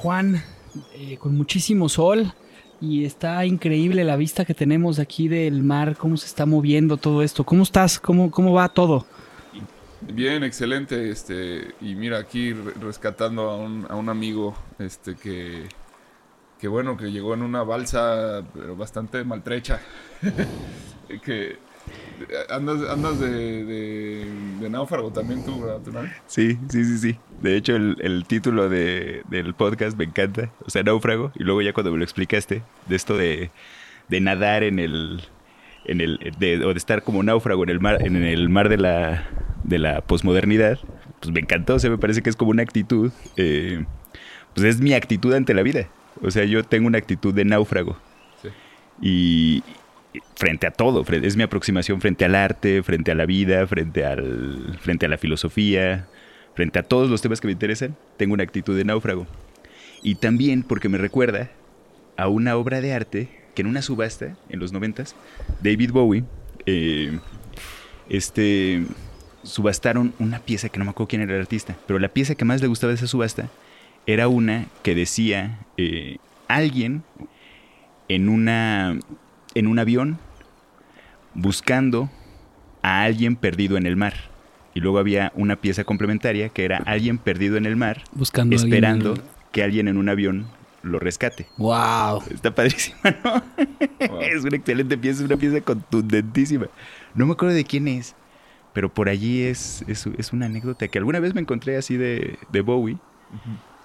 [0.00, 0.42] Juan,
[0.94, 2.32] eh, con muchísimo sol
[2.80, 7.22] y está increíble la vista que tenemos aquí del mar, cómo se está moviendo todo
[7.22, 7.44] esto.
[7.44, 8.00] ¿Cómo estás?
[8.00, 9.06] ¿Cómo, cómo va todo?
[10.00, 11.10] Bien, excelente.
[11.10, 15.68] Este, y mira, aquí re- rescatando a un, a un amigo este, que,
[16.58, 19.80] que, bueno, que llegó en una balsa, pero bastante maltrecha.
[21.24, 21.58] que
[22.48, 24.26] andas, andas de, de,
[24.60, 25.80] de náufrago también tú, ¿verdad?
[26.26, 27.16] Sí, sí, sí, sí.
[27.42, 30.50] De hecho, el, el título de- del podcast me encanta.
[30.64, 31.32] O sea, náufrago.
[31.34, 33.50] Y luego ya cuando me lo explicaste, de esto de,
[34.08, 35.22] de nadar en el...
[35.86, 38.76] En el de, o de estar como náufrago en el mar, en el mar de
[38.76, 39.26] la,
[39.64, 40.78] de la posmodernidad,
[41.20, 41.76] pues me encantó.
[41.76, 43.10] O sea, me parece que es como una actitud.
[43.38, 43.84] eh,
[44.54, 45.88] pues es mi actitud ante la vida.
[46.22, 47.96] O sea, yo tengo una actitud de náufrago.
[48.42, 48.48] Sí.
[49.00, 49.62] Y
[50.34, 55.08] frente a todo, es mi aproximación frente al arte, frente a la vida, frente a
[55.08, 56.06] la filosofía,
[56.54, 59.26] frente a todos los temas que me interesan, tengo una actitud de náufrago.
[60.02, 61.50] Y también porque me recuerda
[62.16, 65.14] a una obra de arte que en una subasta en los noventas,
[65.62, 66.24] David Bowie,
[66.66, 67.18] eh,
[68.08, 68.84] este,
[69.42, 72.44] subastaron una pieza que no me acuerdo quién era el artista, pero la pieza que
[72.44, 73.48] más le gustaba de esa subasta
[74.06, 77.02] era una que decía eh, alguien
[78.08, 78.98] en una
[79.54, 80.18] en un avión
[81.34, 82.10] buscando
[82.82, 84.14] a alguien perdido en el mar.
[84.74, 88.72] Y luego había una pieza complementaria que era alguien perdido en el mar Buscando alguien
[88.72, 89.22] esperando el-
[89.52, 90.46] que alguien en un avión
[90.82, 91.46] lo rescate.
[91.58, 92.22] ¡Wow!
[92.32, 93.42] Está padrísima, ¿no?
[94.20, 96.68] Es una excelente pieza, es una pieza contundentísima.
[97.14, 98.14] No me acuerdo de quién es,
[98.72, 102.38] pero por allí es, es, es una anécdota que alguna vez me encontré así de,
[102.50, 102.96] de Bowie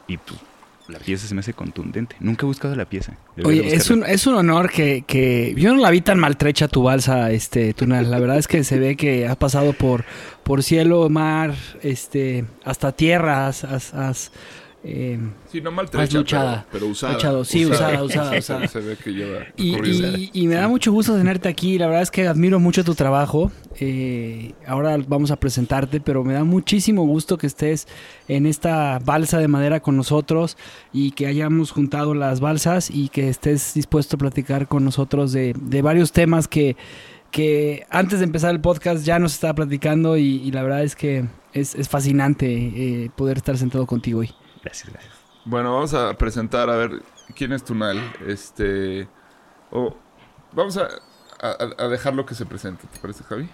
[0.08, 0.40] y pues
[0.88, 2.16] la pieza se me hace contundente.
[2.20, 3.18] Nunca he buscado la pieza.
[3.36, 5.54] Debería Oye, es un, es un honor que, que...
[5.58, 8.12] Yo no la vi tan maltrecha tu balsa, este, Tunal.
[8.12, 10.06] La verdad es que se ve que has pasado por,
[10.44, 13.64] por cielo, mar, este, hasta tierra, has...
[13.64, 14.32] has- has,
[14.88, 15.20] eh,
[15.52, 16.66] Sí, no Más maltrecha, luchada.
[16.72, 17.14] pero, pero usada.
[17.14, 18.68] Luchado, sí, usada, usada, usada.
[18.68, 20.18] Se ve que lleva Y, recorrido.
[20.18, 21.78] y- y me da mucho gusto tenerte aquí.
[21.80, 23.52] La verdad es que admiro mucho tu trabajo.
[23.80, 27.88] Eh, ahora vamos a presentarte, pero me da muchísimo gusto que estés
[28.28, 30.56] en esta balsa de madera con nosotros
[30.94, 35.54] y que hayamos juntado las balsas y que estés dispuesto a platicar con nosotros de,
[35.60, 36.78] de varios temas que,
[37.32, 40.96] que antes de empezar el podcast ya nos estaba platicando y, y la verdad es
[40.96, 44.32] que es, es fascinante eh, poder estar sentado contigo hoy.
[44.66, 45.14] Gracias, gracias.
[45.46, 47.04] Bueno, vamos a presentar a ver
[47.36, 48.00] quién es Tunal.
[48.28, 49.08] Este.
[49.72, 49.96] o
[50.52, 50.88] vamos a,
[51.40, 53.48] a, a dejarlo que se presente, ¿te parece, Javi?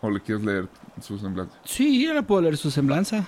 [0.00, 0.68] ¿O le quieres leer
[1.02, 1.58] su semblanza?
[1.64, 3.26] Sí, yo le puedo leer su semblanza.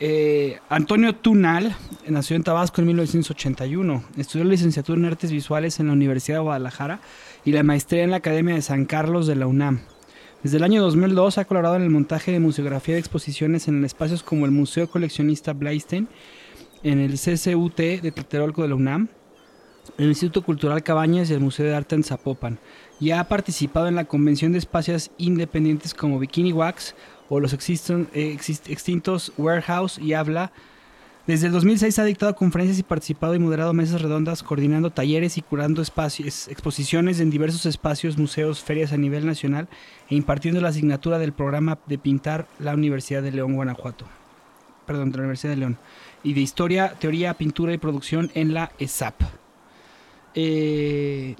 [0.00, 1.76] Eh, Antonio Tunal
[2.08, 4.02] nació en Tabasco en 1981.
[4.16, 7.00] Estudió la licenciatura en Artes Visuales en la Universidad de Guadalajara
[7.44, 9.82] y la maestría en la Academia de San Carlos de la UNAM.
[10.42, 14.22] Desde el año 2002 ha colaborado en el montaje de museografía de exposiciones en espacios
[14.22, 16.08] como el Museo Coleccionista Blaisten,
[16.82, 19.08] en el CCUT de Tlatelolco de la UNAM,
[19.98, 22.58] el Instituto Cultural Cabañas y el Museo de Arte en Zapopan.
[22.98, 26.94] Y ha participado en la convención de espacios independientes como Bikini Wax
[27.28, 30.52] o los extintos Warehouse y Habla
[31.26, 35.42] Desde el 2006 ha dictado conferencias y participado y moderado mesas redondas, coordinando talleres y
[35.42, 39.68] curando espacios, exposiciones en diversos espacios, museos, ferias a nivel nacional
[40.08, 44.06] e impartiendo la asignatura del programa de pintar la Universidad de León, Guanajuato.
[44.86, 45.78] Perdón, la Universidad de León.
[46.24, 49.20] Y de Historia, Teoría, Pintura y Producción en la ESAP.
[50.34, 51.36] Eh,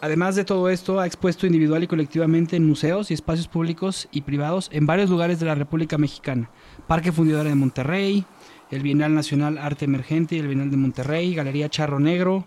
[0.00, 4.22] además de todo esto, ha expuesto individual y colectivamente en museos y espacios públicos y
[4.22, 6.48] privados en varios lugares de la República Mexicana.
[6.86, 8.24] Parque Fundidora de Monterrey,
[8.70, 12.44] el Bienal Nacional Arte Emergente y el Bienal de Monterrey, Galería Charro Negro,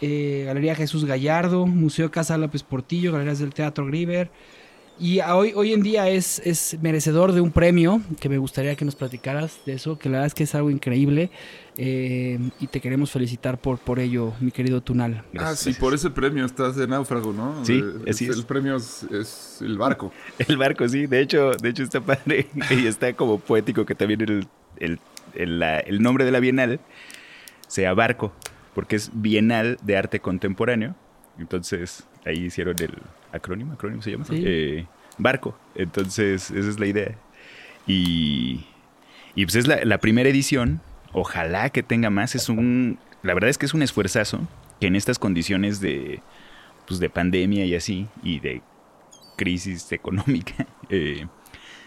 [0.00, 4.30] eh, Galería Jesús Gallardo, Museo Casa López Portillo, Galerías del Teatro Griver.
[5.00, 8.84] Y hoy, hoy en día es, es merecedor de un premio, que me gustaría que
[8.84, 11.30] nos platicaras de eso, que la verdad es que es algo increíble.
[11.78, 15.24] eh, y te queremos felicitar por, por ello, mi querido Tunal.
[15.38, 15.76] Ah, sí, gracias.
[15.78, 17.64] por ese premio estás de náufrago, ¿no?
[17.64, 18.20] Sí, Eh, es.
[18.20, 20.12] El premio es, es el barco.
[20.46, 21.06] El barco, sí.
[21.06, 24.46] De hecho, de hecho está padre y está como poético que también el,
[24.76, 25.00] el,
[25.34, 26.80] el, la- el nombre de la Bienal
[27.68, 28.32] sea barco,
[28.74, 30.94] porque es Bienal de Arte Contemporáneo.
[31.38, 32.92] Entonces, ahí hicieron el
[33.32, 34.24] acrónimo, acrónimo se llama.
[34.26, 34.42] Sí.
[34.44, 34.86] Eh,
[35.18, 35.56] barco.
[35.74, 37.14] Entonces, esa es la idea.
[37.86, 38.64] Y,
[39.34, 40.80] y pues es la, la primera edición.
[41.12, 42.34] Ojalá que tenga más.
[42.34, 42.98] Es un.
[43.22, 44.40] La verdad es que es un esfuerzazo
[44.80, 46.20] que en estas condiciones de.
[46.86, 48.06] Pues de pandemia y así.
[48.22, 48.62] Y de
[49.36, 50.66] crisis económica.
[50.90, 51.26] eh,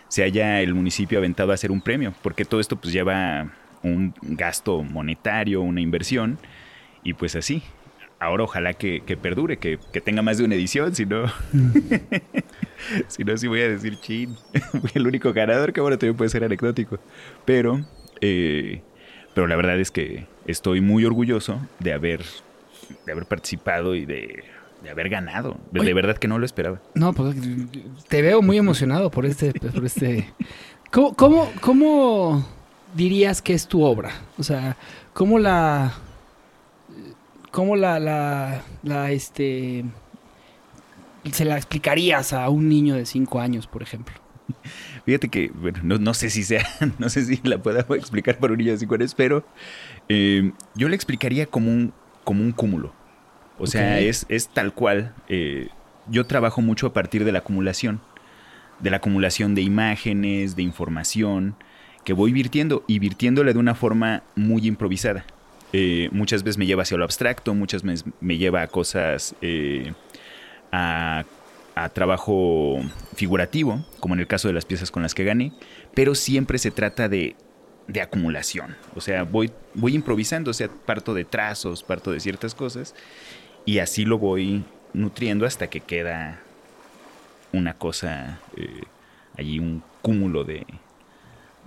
[0.08, 2.14] se haya el municipio aventado a hacer un premio.
[2.22, 3.52] Porque todo esto pues lleva
[3.84, 6.38] un gasto monetario, una inversión.
[7.04, 7.64] Y pues así.
[8.20, 11.26] Ahora ojalá que, que perdure, que, que tenga más de una edición, si no.
[13.08, 14.36] si no, sí voy a decir chin.
[14.94, 16.98] El único ganador, que bueno, también puede ser anecdótico.
[17.44, 17.86] Pero,
[18.22, 18.82] eh,
[19.34, 22.22] pero la verdad es que estoy muy orgulloso de haber,
[23.06, 24.44] de haber participado y de,
[24.86, 25.58] de haber ganado.
[25.72, 25.90] De, Oye.
[25.90, 26.82] de verdad que no lo esperaba.
[26.94, 27.36] No, pues
[28.08, 29.52] te veo muy emocionado por este.
[29.54, 30.34] Por este...
[30.92, 32.48] ¿Cómo, cómo, cómo
[32.94, 34.12] dirías que es tu obra?
[34.38, 34.78] O sea,
[35.14, 35.94] ¿cómo la.
[37.52, 39.84] ¿Cómo la, la, la, este.
[41.32, 44.16] se la explicarías a un niño de 5 años, por ejemplo?
[45.06, 46.66] Fíjate que, bueno, no, no sé si sea,
[47.00, 49.46] no sé si la pueda explicar para un niño de 5 años, pero
[50.10, 51.94] eh, yo le explicaría como un,
[52.24, 52.94] como un cúmulo.
[53.58, 55.14] O sea, es, es tal cual.
[55.30, 55.70] eh,
[56.08, 58.00] yo trabajo mucho a partir de la acumulación,
[58.80, 61.56] de la acumulación de imágenes, de información,
[62.04, 65.26] que voy virtiendo y virtiéndola de una forma muy improvisada.
[65.74, 69.94] Eh, muchas veces me lleva hacia lo abstracto, muchas veces me lleva a cosas, eh,
[70.72, 71.26] a,
[71.74, 72.80] a trabajo
[73.16, 75.52] figurativo, como en el caso de las piezas con las que gané,
[75.96, 77.36] pero siempre se trata de,
[77.88, 78.76] de acumulación.
[78.96, 82.94] O sea, voy, voy improvisando, o sea, parto de trazos, parto de ciertas cosas,
[83.66, 84.64] y así lo voy
[84.94, 86.40] nutriendo hasta que queda
[87.52, 88.84] una cosa, eh,
[89.38, 90.66] allí un cúmulo de,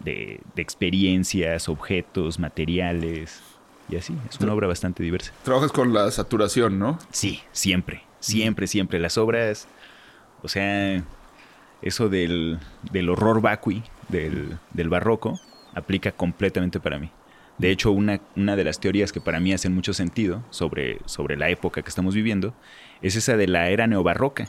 [0.05, 3.43] de, de experiencias, objetos, materiales,
[3.89, 4.15] y así.
[4.29, 5.33] Es una obra bastante diversa.
[5.43, 6.99] Trabajas con la saturación, ¿no?
[7.11, 8.99] Sí, siempre, siempre, siempre.
[8.99, 9.67] Las obras,
[10.43, 11.03] o sea,
[11.83, 12.59] eso del,
[12.93, 15.41] del horror vacui, del, del barroco,
[15.75, 17.11] aplica completamente para mí.
[17.59, 21.37] De hecho, una, una de las teorías que para mí hacen mucho sentido sobre, sobre
[21.37, 22.55] la época que estamos viviendo
[23.03, 24.49] es esa de la era neobarroca.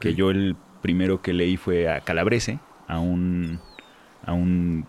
[0.00, 2.58] Que yo el primero que leí fue a Calabrese,
[2.88, 3.60] a un,
[4.24, 4.86] a un,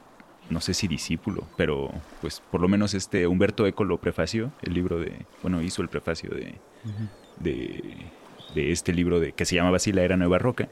[0.50, 1.92] no sé si discípulo, pero
[2.22, 5.90] pues por lo menos este Humberto Eco lo prefació, el libro de, bueno, hizo el
[5.90, 6.56] prefacio de,
[7.42, 7.98] de,
[8.56, 10.70] de este libro de, que se llamaba así La Era Nueva Roca.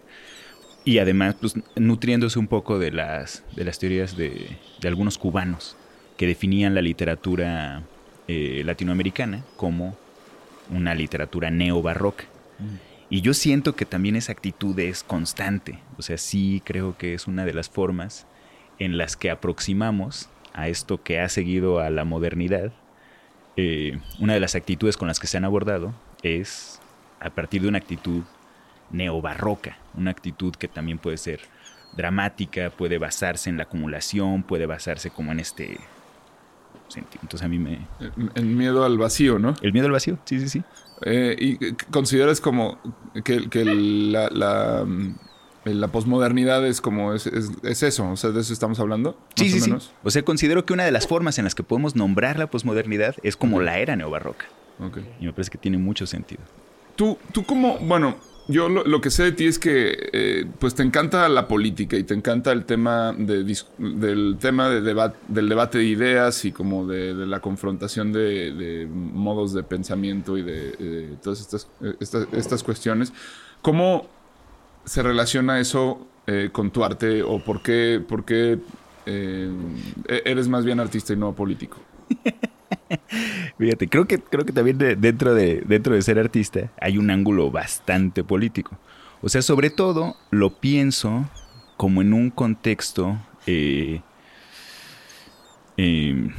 [0.86, 5.76] Y además, pues, nutriéndose un poco de las, de las teorías de, de algunos cubanos
[6.22, 7.82] que definían la literatura
[8.28, 9.98] eh, latinoamericana como
[10.70, 12.26] una literatura neobarroca.
[13.10, 15.80] Y yo siento que también esa actitud es constante.
[15.98, 18.28] O sea, sí creo que es una de las formas
[18.78, 22.72] en las que aproximamos a esto que ha seguido a la modernidad.
[23.58, 26.80] Eh, una de las actitudes con las que se han abordado es
[27.20, 28.22] a partir de una actitud
[28.92, 31.40] neobarroca, una actitud que también puede ser
[31.98, 35.80] dramática, puede basarse en la acumulación, puede basarse como en este
[36.98, 37.88] Entonces a mí me...
[38.36, 39.54] En miedo al vacío, ¿no?
[39.62, 40.64] El miedo al vacío, sí, sí, sí.
[41.04, 42.78] Eh, ¿Y consideras como
[43.24, 45.16] que, que la, la, mm,
[45.66, 48.10] la posmodernidad es como es, es- es eso?
[48.12, 49.18] O sea, ¿de eso estamos hablando?
[49.36, 49.70] Sí, más sí, o sí.
[49.70, 49.92] menos?
[50.04, 53.16] O sea, considero que una de las formas en las que podemos nombrar la posmodernidad
[53.24, 54.46] es como la era neobarroca.
[54.80, 55.00] Ok.
[55.20, 56.42] Y me parece que tiene mucho sentido.
[56.96, 58.16] Tú, tú como, bueno,
[58.48, 62.04] yo lo, que sé de ti es que eh, pues te encanta la política y
[62.04, 63.44] te encanta el tema de
[63.78, 69.54] del tema de deba- del debate de ideas y como de, la confrontación de, modos
[69.54, 73.14] de pensamiento y de eh, todas estas, eh, estas, cuestiones.
[73.62, 74.08] ¿Cómo
[74.86, 78.60] se relaciona eso eh, con tu arte o por qué, por qué
[79.06, 81.78] e- eres más bien artista y no político.
[83.58, 87.10] Fíjate, creo que, creo que también de- dentro, de, dentro de ser artista hay un
[87.12, 88.78] ángulo bastante político.
[89.22, 91.30] O sea, sobre todo lo pienso
[91.78, 93.18] como en un contexto...
[93.48, 94.02] eh,
[95.78, 96.30] eh,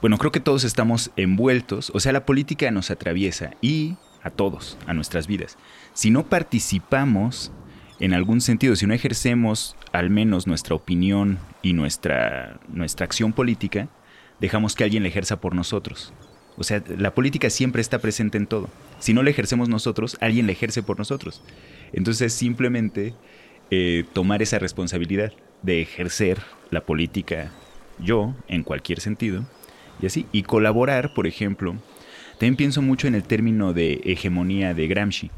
[0.00, 1.90] bueno, creo que todos estamos envueltos.
[1.94, 5.58] O sea, la política nos atraviesa y a todos, a nuestras vidas.
[5.92, 7.52] Si no participamos
[7.98, 13.88] en algún sentido, si no ejercemos al menos nuestra opinión y nuestra, nuestra acción política,
[14.40, 16.12] dejamos que alguien la ejerza por nosotros.
[16.56, 18.68] O sea, la política siempre está presente en todo.
[18.98, 21.42] Si no la ejercemos nosotros, alguien la ejerce por nosotros.
[21.92, 23.14] Entonces, simplemente
[23.70, 25.32] eh, tomar esa responsabilidad
[25.62, 26.38] de ejercer
[26.70, 27.50] la política
[27.98, 29.44] yo, en cualquier sentido,
[30.02, 30.26] y así.
[30.32, 31.76] Y colaborar, por ejemplo,
[32.32, 35.30] también pienso mucho en el término de hegemonía de Gramsci.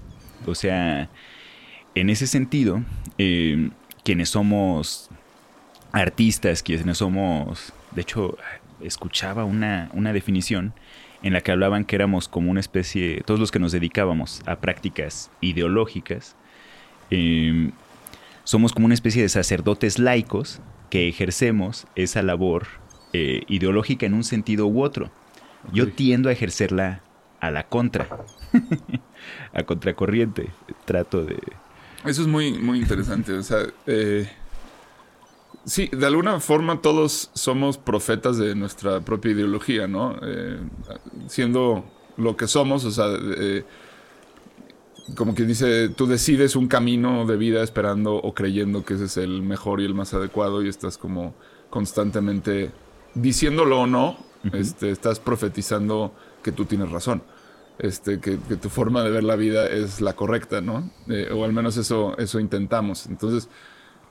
[0.47, 1.11] O sea,
[1.95, 2.83] en ese sentido,
[3.19, 3.71] eh,
[4.05, 5.11] quienes somos
[5.93, 8.39] artistas, quienes somos, de hecho,
[8.85, 10.75] escuchaba una, una definición
[11.23, 14.57] en la que hablaban que éramos como una especie, todos los que nos dedicábamos a
[14.57, 16.37] prácticas ideológicas,
[17.11, 17.71] eh,
[18.45, 20.61] somos como una especie de sacerdotes laicos
[20.91, 22.67] que ejercemos esa labor
[23.13, 25.11] eh, ideológica en un sentido u otro.
[25.73, 27.03] Yo tiendo a ejercerla
[27.41, 28.09] a la contra,
[29.53, 30.51] a contracorriente.
[30.85, 31.39] Trato de...
[32.05, 33.33] Eso es muy, muy interesante.
[33.33, 34.29] O sea, eh,
[35.65, 40.17] sí, de alguna forma todos somos profetas de nuestra propia ideología, ¿no?
[40.23, 40.61] Eh,
[41.29, 41.85] siendo
[42.17, 43.65] lo que somos, o sea, eh,
[45.17, 49.17] como que dice, tú decides un camino de vida esperando o creyendo que ese es
[49.17, 51.35] el mejor y el más adecuado y estás como
[51.71, 52.71] constantemente
[53.15, 54.17] diciéndolo o no,
[54.53, 57.23] este, estás profetizando que tú tienes razón.
[57.79, 60.91] Este, que, que tu forma de ver la vida es la correcta, ¿no?
[61.09, 63.07] Eh, o al menos eso, eso intentamos.
[63.07, 63.49] Entonces,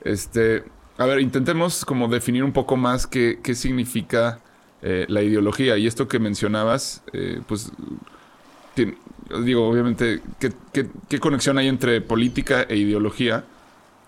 [0.02, 0.64] este,
[1.02, 4.40] a ver, intentemos como definir un poco más qué, qué significa
[4.82, 5.76] eh, la ideología.
[5.78, 7.72] Y esto que mencionabas, eh, pues,
[9.44, 13.44] digo, obviamente, ¿qué, qué, qué conexión hay entre política e ideología?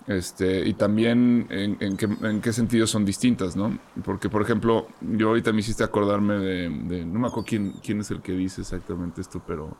[0.07, 3.79] Este, y también en, en qué, en qué sentido son distintas, ¿no?
[4.03, 8.01] Porque, por ejemplo, yo ahorita me hiciste acordarme de, de- no me acuerdo quién, quién
[8.01, 9.77] es el que dice exactamente esto, pero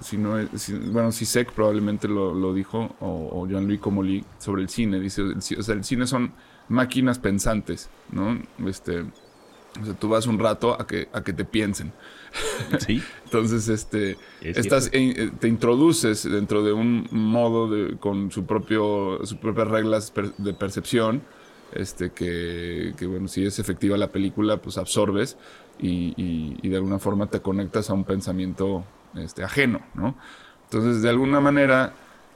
[0.00, 4.62] si no es, si- bueno, Sisek probablemente lo, lo dijo, o, o Jean-Louis Comolli, sobre
[4.62, 6.36] el cine, dice, el o sea, el cine son
[6.68, 8.40] máquinas pensantes, ¿no?
[8.66, 11.96] Este, o sea, tú vas un rato a que, a que te piensen.
[12.78, 14.90] Sí, Entonces, este, Es estás, cierto.
[14.92, 20.34] eh, te introduces dentro de un modo de, con su propio, sus propias reglas per-
[20.36, 21.28] de percepción,
[21.70, 25.38] este, que, que, bueno, si es efectiva la película, pues absorbes
[25.76, 30.16] y, y- y de alguna forma te conectas a un pensamiento este, ajeno, ¿no?
[30.64, 31.94] Entonces, de alguna manera,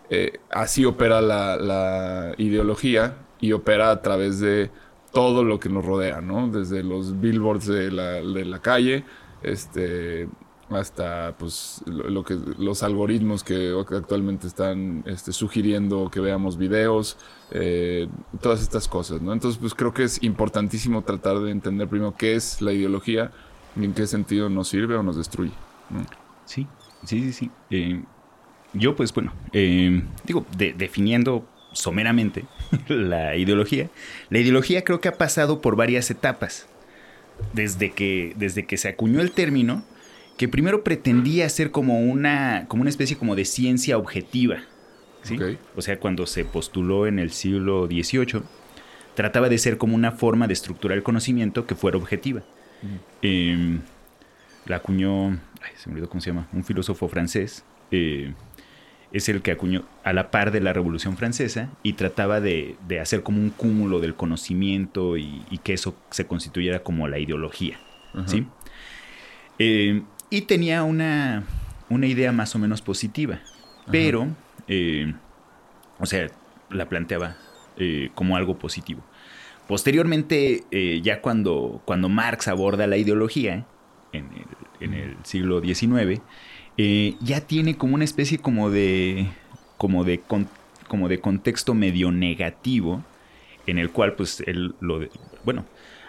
[0.09, 4.71] eh, así opera la, la ideología y opera a través de
[5.13, 6.49] todo lo que nos rodea, ¿no?
[6.49, 9.05] Desde los billboards de la, de la calle,
[9.43, 10.29] este,
[10.71, 17.17] hasta pues lo, que los algoritmos que actualmente están este, sugiriendo que veamos videos,
[17.51, 18.09] eh,
[18.41, 19.33] todas estas cosas, ¿no?
[19.33, 23.33] Entonces, pues creo que es importantísimo tratar de entender primero qué es la ideología
[23.77, 25.53] y en qué sentido nos sirve o nos destruye.
[25.91, 26.20] ¿no?
[26.51, 26.67] Sí,
[27.05, 27.51] sí, sí, sí.
[27.71, 28.03] Eh,
[28.73, 32.45] yo, pues bueno, eh, digo, de- definiendo someramente
[32.89, 33.89] la ideología,
[34.31, 36.67] la ideología creo que ha pasado por varias etapas.
[37.55, 39.83] Desde que, desde que se acuñó el término,
[40.37, 44.59] que primero pretendía ser como una, como una especie como de ciencia objetiva.
[45.23, 45.37] ¿sí?
[45.77, 48.43] O sea, cuando se postuló en el siglo XVIII,
[49.15, 52.43] trataba de ser como una forma de estructurar el conocimiento que fuera objetiva.
[53.23, 53.79] Eh,
[54.67, 58.35] la acuñó, ay, se me olvidó cómo se llama, un filósofo francés, eh,
[59.13, 63.01] es el que acuñó a la par de la Revolución Francesa y trataba de, de
[63.01, 67.81] hacer como un cúmulo del conocimiento y, y que eso se constituyera como la ideología.
[68.27, 68.47] ¿sí?
[69.59, 71.43] Eh, y tenía una,
[71.89, 73.41] una idea más o menos positiva,
[73.91, 74.29] pero,
[74.69, 75.13] eh,
[75.99, 76.29] o sea,
[76.71, 77.37] la planteaba
[78.15, 79.03] como algo positivo.
[79.67, 80.65] Posteriormente,
[81.03, 83.65] ya cuando, cuando Marx aborda la ideología
[84.13, 86.21] en el, siglo XIX,
[86.77, 89.27] eh, ya tiene como una especie como de,
[89.77, 90.21] como de,
[90.89, 93.05] como de contexto medio negativo,
[93.67, 95.01] en el cual pues él lo...
[95.45, 95.65] bueno,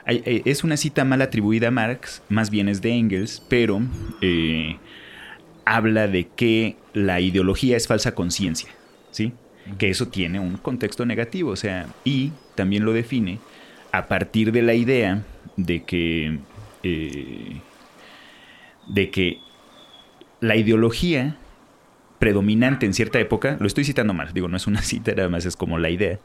[0.08, 3.82] eh, es una cita mal atribuida a Marx, más bien es de Engels, pero
[4.22, 4.78] eh,
[5.66, 8.70] habla de que la ideología es falsa conciencia,
[9.12, 9.34] ¿sí?
[9.78, 13.40] Que eso tiene un contexto negativo, o sea, y también lo define
[13.92, 15.24] a partir de la idea
[15.56, 16.40] de que,
[18.92, 19.40] de que
[20.42, 21.38] la ideología
[22.20, 25.46] predominante en cierta época, lo estoy citando mal, digo, no es una cita, nada más
[25.46, 26.20] es como la idea,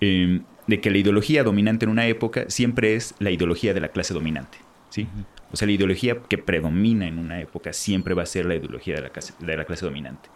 [0.00, 3.88] eh, de que la ideología dominante en una época siempre es la ideología de la
[3.88, 4.58] clase dominante.
[4.88, 5.08] ¿sí?
[5.50, 8.94] O sea, la ideología que predomina en una época siempre va a ser la ideología
[8.94, 10.30] de la clase, de la clase dominante,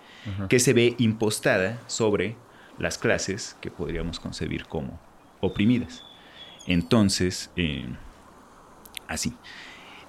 [0.48, 2.36] que se ve impostada sobre
[2.78, 5.00] las clases que podríamos concebir como
[5.40, 6.04] oprimidas.
[6.66, 7.86] Entonces, eh,
[9.08, 9.32] así.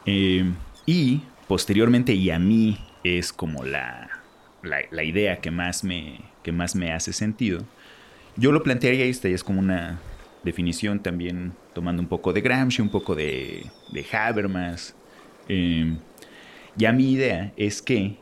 [0.06, 0.52] Eh,
[0.86, 4.10] y posteriormente, y a mí es como la,
[4.64, 7.66] la, idea que más, me, que más me hace sentido,
[8.36, 10.00] yo lo plantearía, y esta ya es como una
[10.44, 14.96] definición también tomando un poco de Gramsci, un poco de, de Habermas.
[15.50, 15.98] Eh,
[16.76, 18.18] ya mi idea es que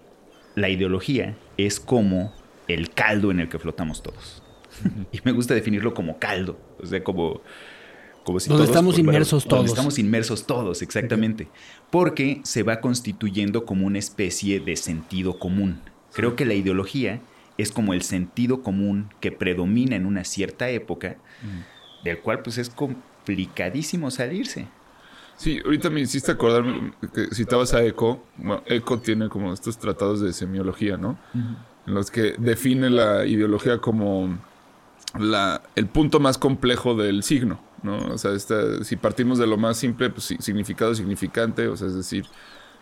[0.55, 2.33] la ideología es como
[2.67, 4.41] el caldo en el que flotamos todos.
[5.11, 7.41] y me gusta definirlo como caldo, o sea, como...
[8.25, 9.67] como si donde estamos inmersos todos.
[9.67, 11.47] estamos inmersos todos, exactamente.
[11.91, 15.79] Porque se va constituyendo como una especie de sentido común.
[16.11, 17.21] Creo que la ideología
[17.57, 21.17] es como el sentido común que predomina en una cierta época,
[22.03, 24.67] del cual pues es complicadísimo salirse.
[25.37, 26.63] Sí, ahorita me hiciste acordar
[27.13, 28.23] que citabas a Eco.
[28.37, 31.17] Bueno, Eco tiene como estos tratados de semiología, ¿no?
[31.33, 34.39] En los que define la ideología como
[35.19, 37.97] la, el punto más complejo del signo, ¿no?
[38.13, 38.31] O sea,
[38.83, 42.25] si partimos de lo más simple, pues significado significante, o sea, es decir,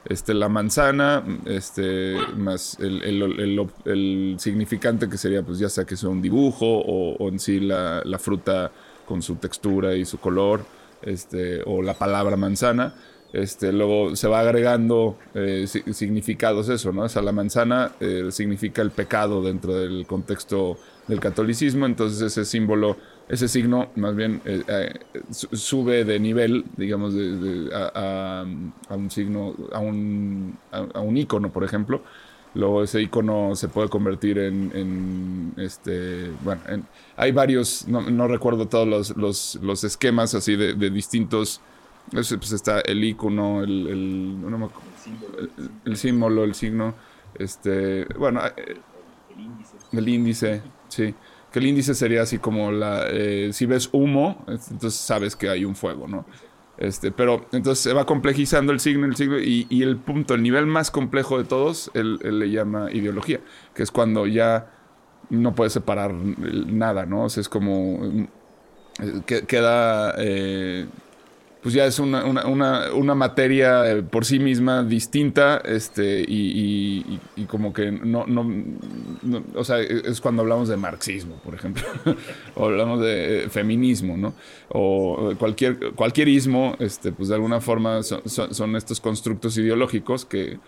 [0.05, 5.95] este, la manzana, este, más el, el, el, significante que sería, pues ya sea que
[5.95, 8.71] sea un dibujo o, en sí la, la, fruta
[9.05, 10.65] con su textura y su color,
[11.01, 12.95] este, o la palabra manzana.
[13.33, 17.03] Este, luego se va agregando eh, significados eso, ¿no?
[17.03, 22.45] O sea, la manzana eh, significa el pecado dentro del contexto del catolicismo, entonces ese
[22.45, 22.95] símbolo,
[23.29, 24.99] ese signo más bien eh, eh,
[25.31, 27.13] sube de nivel, digamos,
[27.73, 28.45] a,
[28.89, 32.03] un signo, a un, a, un icono, por ejemplo.
[32.55, 36.61] Luego ese icono se puede convertir en, este, bueno,
[37.17, 41.61] hay varios, no, recuerdo todos los, los, esquemas así de, distintos,
[42.11, 44.37] pues está el icono, el, el,
[45.85, 46.93] el, símbolo, el signo,
[47.39, 48.75] este, bueno, eh,
[49.91, 51.15] el índice, sí.
[51.53, 53.05] Que el índice sería así como la.
[53.09, 56.25] Eh, si ves humo, entonces sabes que hay un fuego, ¿no?
[56.77, 60.41] Este, pero entonces se va complejizando el signo, el signo, y, y el punto, el
[60.41, 63.39] nivel más complejo de todos, él, le llama ideología,
[63.75, 64.71] que es cuando ya
[65.29, 67.25] no puedes separar nada, ¿no?
[67.25, 68.27] O sea, es como.
[68.99, 70.15] Eh, queda.
[70.17, 70.87] Eh,
[71.63, 77.45] pues ya es una, una, una, materia eh, por sí misma distinta, este, y, y,
[77.45, 78.45] como que no, no,
[79.55, 81.83] o sea, e, es cuando hablamos de marxismo, por ejemplo,
[82.55, 84.33] o hablamos de eh, feminismo, ¿no?
[84.69, 90.59] O cualquier, cualquier ismo, este, pues de alguna forma son, estos constructos ideológicos que,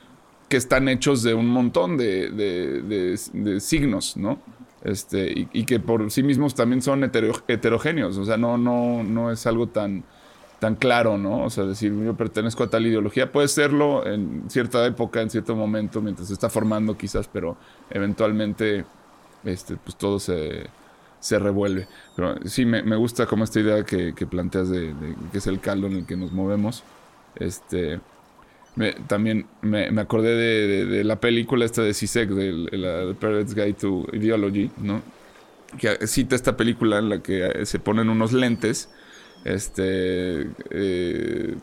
[0.48, 4.40] que, están hechos de un montón de, de, signos, ¿no?
[4.86, 9.46] Este, y, que por sí mismos también son heterogéneos, o sea, no, no, no es
[9.46, 10.06] algo tan
[10.66, 11.44] tan claro, ¿no?
[11.44, 15.56] O sea, decir, yo pertenezco a tal ideología, puede serlo en cierta época, en cierto
[15.56, 17.56] momento, mientras se está formando quizás, pero
[17.92, 18.84] eventualmente,
[19.44, 20.66] este, pues todo se,
[21.20, 21.88] se revuelve.
[22.16, 24.96] Pero sí, me, me, gusta como esta idea que, planteas de,
[25.32, 26.82] que es el caldo en el que nos movemos.
[27.36, 28.00] Este,
[29.06, 33.74] también me, me acordé de, de, la película esta de Sisek, de, The Parents Guide
[33.74, 35.04] to Ideology, ¿no?
[35.78, 38.90] Que cita esta película en la que se ponen unos lentes
[39.46, 40.42] este.
[40.72, 41.56] Eh,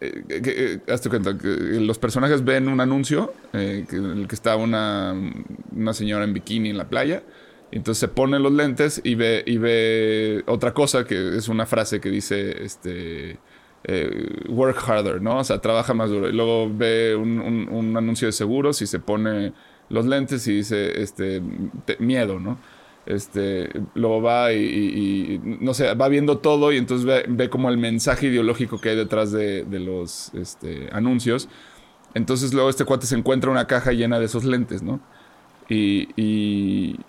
[0.00, 5.12] eh, eh, hazte cuenta que los personajes ven un anuncio en el que está una,
[5.74, 7.24] una señora en bikini en la playa.
[7.70, 11.66] Y entonces se pone los lentes y ve, y ve otra cosa que es una
[11.66, 13.38] frase que dice este,
[14.48, 15.38] work harder, ¿no?
[15.38, 16.28] O sea, trabaja más duro.
[16.28, 19.52] Y luego ve un, un, anuncio de seguros y se pone
[19.90, 21.42] los lentes y dice este,
[21.98, 22.58] miedo, ¿no?
[23.08, 28.26] Este, luego va y, no sé, va viendo todo y entonces ve, como el mensaje
[28.26, 31.48] ideológico que hay detrás de, los este, anuncios.
[32.12, 35.00] Entonces luego este cuate se encuentra una caja llena de esos lentes, ¿no?
[35.70, 37.00] Y, y,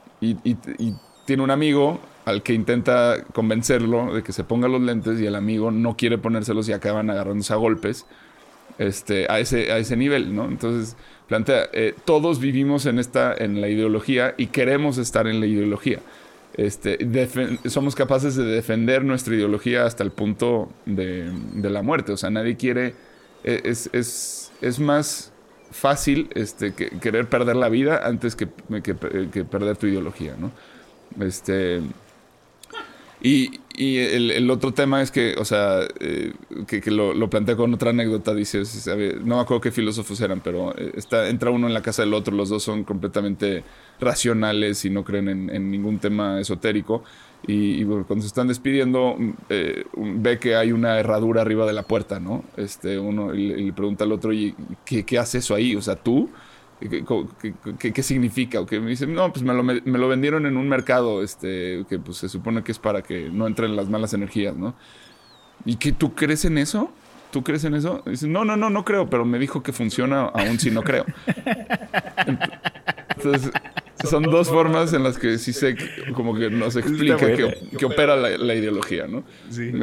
[1.25, 5.35] tiene un amigo al que intenta convencerlo de que se ponga los lentes y el
[5.35, 8.05] amigo no quiere ponérselos y acaban agarrándose a golpes
[8.79, 10.45] este, a, ese, a ese nivel, ¿no?
[10.45, 10.95] Entonces
[11.27, 15.99] plantea, eh, todos vivimos en, esta, en la ideología y queremos estar en la ideología.
[16.55, 16.97] Este,
[17.69, 22.13] somos capaces de defender nuestra ideología hasta el punto de, la muerte.
[22.13, 22.95] O sea, nadie quiere...
[23.43, 25.31] E, es, es, es más
[25.71, 28.47] fácil este, que, querer perder la vida antes que,
[28.81, 30.51] que, perder tu ideología, ¿no?
[31.23, 31.81] Este...
[33.21, 36.33] Y, y el, el otro tema es que, o sea, eh,
[36.67, 38.63] que, que lo, lo plantea con otra anécdota, dice,
[39.23, 40.91] no me acuerdo qué filósofos eran, pero eh,
[41.29, 43.63] entra uno en la casa del otro, los dos son completamente
[44.01, 47.05] racionales y no creen en, en ningún tema esotérico.
[47.47, 51.83] Y, cuando se están despidiendo, mm, eh, ve que hay una herradura arriba de la
[51.83, 52.43] puerta, ¿no?
[52.57, 55.77] Este, uno le, le pregunta al otro, ¿y qué, qué hace eso ahí?
[55.77, 56.29] O sea, tú.
[56.79, 58.61] ¿Qué, qué- qué- qué significa?
[58.61, 61.85] O que me dice, no, pues me lo, me lo vendieron en un mercado, este,
[61.89, 64.75] que pues se supone que es para que no entren las malas energías, ¿no?
[65.65, 66.89] ¿Y que tú crees en eso?
[67.31, 68.01] ¿Tú crees en eso?
[68.05, 71.05] Dice, no, no, no, no creo, pero me dijo que funciona aún si no creo.
[73.17, 73.51] Entonces,
[74.09, 77.85] son dos formas en las que sí sé, que- como que nos explica que, que
[77.85, 79.23] opera la, la ideología, ¿no?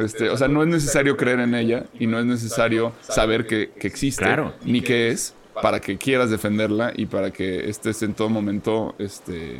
[0.03, 3.69] Este, o sea, no es necesario creer en ella y no es necesario saber que,
[3.79, 4.53] que existe Claro.
[4.65, 9.59] ni qué es para que quieras defenderla y para que estés en todo momento este,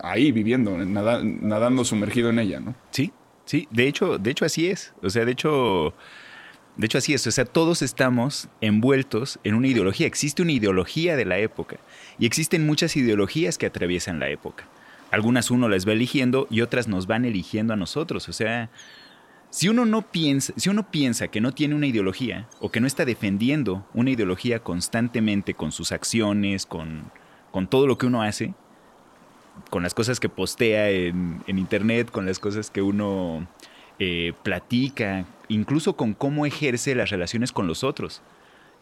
[0.00, 2.74] ahí viviendo, nada- nadando sumergido en ella, ¿no?
[2.90, 3.12] Sí,
[3.44, 4.92] sí, de hecho, de hecho así es.
[5.02, 5.94] O sea, de hecho,
[6.76, 7.26] de hecho así es.
[7.26, 10.06] O sea, todos estamos envueltos en una ideología.
[10.06, 11.76] Existe una ideología de la época
[12.18, 14.64] y existen muchas ideologías que atraviesan la época.
[15.10, 18.28] Algunas uno las va eligiendo y otras nos van eligiendo a nosotros.
[18.28, 18.70] O sea,
[19.52, 22.86] si uno no piensa, si uno piensa que no tiene una ideología o que no
[22.86, 27.12] está defendiendo una ideología constantemente con sus acciones, con,
[27.50, 28.54] con todo lo que uno hace,
[29.68, 33.46] con las cosas que postea en, en internet, con las cosas que uno
[33.98, 38.22] eh, platica, incluso con cómo ejerce las relaciones con los otros.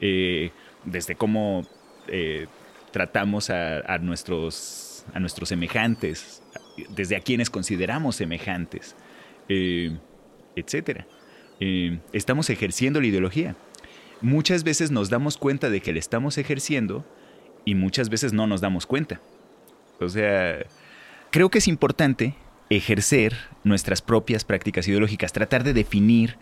[0.01, 0.53] Eh,
[0.85, 1.67] desde cómo
[2.07, 2.47] eh,
[2.93, 6.45] tratamos a, a nuestros, a nuestros semejantes,
[6.91, 8.95] desde a quienes consideramos semejantes,
[10.57, 11.07] etcétera.
[11.61, 13.55] Eh, estamos ejerciendo la ideología.
[14.21, 17.05] Muchas veces nos damos cuenta de que la estamos ejerciendo
[17.65, 19.21] y muchas veces no nos damos cuenta.
[20.01, 20.67] O sea,
[21.31, 22.35] creo que es importante
[22.71, 23.35] ejercer
[23.65, 26.37] nuestras propias prácticas ideológicas, tratar de definir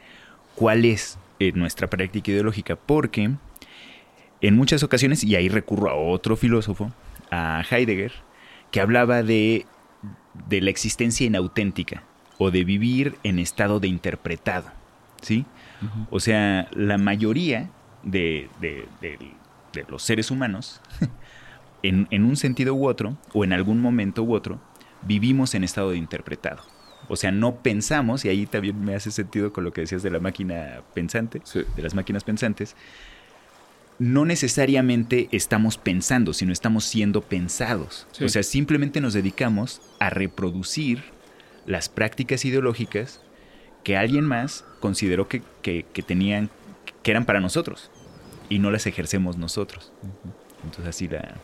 [0.55, 3.31] cuál es eh, nuestra práctica ideológica, porque
[4.40, 6.92] en muchas ocasiones, y ahí recurro a otro filósofo,
[7.31, 8.12] a Heidegger,
[8.71, 9.66] que hablaba de,
[10.49, 12.05] de la existencia inauténtica
[12.38, 14.70] o de vivir en estado de interpretado,
[15.22, 15.44] ¿sí?
[16.11, 17.70] O sea, la mayoría
[18.03, 19.18] de, de- de-
[19.72, 20.81] de los seres humanos,
[21.83, 24.61] en, en un sentido u otro, o en algún momento u otro,
[25.03, 26.62] vivimos en estado de interpretado.
[27.09, 30.11] O sea, no pensamos, y ahí también me hace sentido con lo que decías de
[30.11, 31.61] la máquina pensante, Sí.
[31.77, 32.74] de las máquinas pensantes,
[33.98, 38.07] no necesariamente estamos pensando, sino estamos siendo pensados.
[38.12, 38.24] Sí.
[38.24, 41.03] O sea, simplemente nos dedicamos a reproducir
[41.68, 43.20] las prácticas ideológicas
[43.85, 46.50] que alguien más consideró que, que- que tenían,
[47.04, 47.90] que eran para nosotros
[48.48, 49.92] y no las ejercemos nosotros.
[50.64, 51.35] Entonces así la...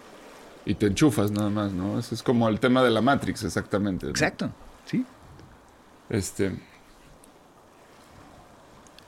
[0.67, 1.99] Y te enchufas nada más, ¿no?
[1.99, 4.07] Ese es como el tema de la Matrix, exactamente.
[4.07, 4.11] ¿no?
[4.11, 4.51] Exacto,
[4.87, 5.05] sí.
[6.09, 6.53] Este,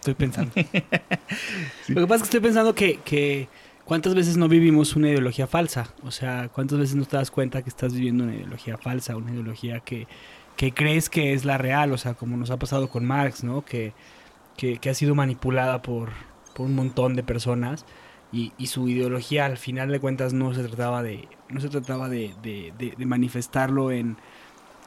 [0.01, 0.53] Estoy pensando.
[1.89, 3.49] Lo que pasa es que estoy pensando que, que
[3.85, 5.89] cuántas veces no vivimos una ideología falsa.
[6.03, 9.33] O sea, cuántas veces no te das cuenta que estás viviendo una ideología falsa, una
[9.33, 10.07] ideología que,
[10.57, 11.93] que crees que es la real.
[11.93, 13.65] O sea, como nos ha pasado con Marx, ¿no?
[13.65, 13.93] Que,
[14.57, 16.11] que, ha sido manipulada por,
[16.55, 17.85] por un montón de personas.
[18.33, 22.09] Y, y su ideología al final de cuentas no se trataba de, no se trataba
[22.09, 24.17] de- de manifestarlo en,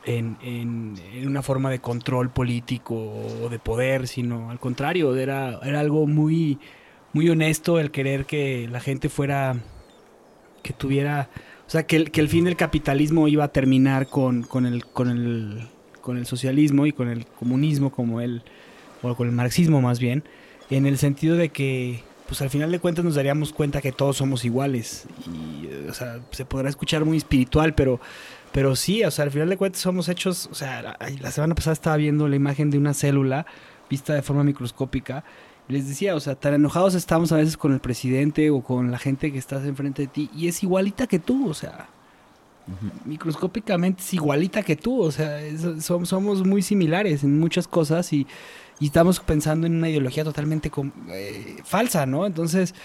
[0.06, 5.60] en, en- en una forma de control político o de poder, sino al contrario, era,
[5.64, 6.60] era algo muy,
[7.14, 9.58] muy honesto el querer que la gente fuera,
[10.64, 11.30] que tuviera,
[11.70, 14.88] o sea, que el, que el fin del capitalismo iba a terminar con, con, el,
[14.88, 15.68] con, el,
[16.02, 18.42] con el socialismo y con el comunismo como él,
[19.04, 20.24] o con el marxismo más bien,
[20.72, 24.18] en el sentido de que pues al final de cuentas nos daríamos cuenta que todos
[24.18, 25.06] somos iguales.
[25.28, 28.00] Y eh, o sea se podrá escuchar muy espiritual pero
[28.52, 31.74] pero sí o sea al final de cuentas somos hechos o sea la, semana pasada
[31.74, 33.46] estaba viendo la imagen de una célula
[33.92, 35.24] vista de forma microscópica
[35.70, 38.98] les decía o sea tan enojados estamos a veces con el presidente o con la
[39.00, 41.88] gente que estás enfrente de ti y es igualita que tú o sea
[43.06, 45.66] microscópicamente es igualita que tú, o sea, es-
[46.04, 48.28] somos muy similares en muchas cosas y,
[48.80, 50.72] y estamos pensando en una ideología totalmente
[51.10, 52.26] eh, falsa, ¿no?
[52.26, 52.76] Entonces,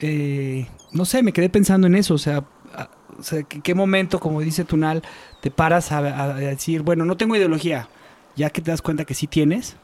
[0.00, 2.44] eh, no sé, me quedé pensando en eso, o sea,
[2.74, 5.02] a- o sea, ¿qué, qué momento, como dice Tunal,
[5.40, 7.88] te paras a, a decir, bueno, no tengo ideología,
[8.36, 9.76] ya que te das cuenta que sí tienes,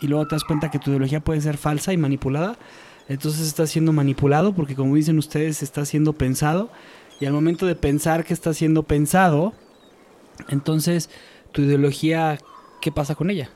[0.00, 2.56] y luego te das cuenta que tu ideología puede ser falsa y manipulada,
[3.08, 6.70] entonces estás siendo manipulado porque como dicen ustedes, está siendo pensado,
[7.20, 9.52] y al momento de pensar que está siendo pensado,
[10.48, 11.10] entonces
[11.52, 12.38] tu ideología,
[12.80, 13.50] ¿qué pasa con ella?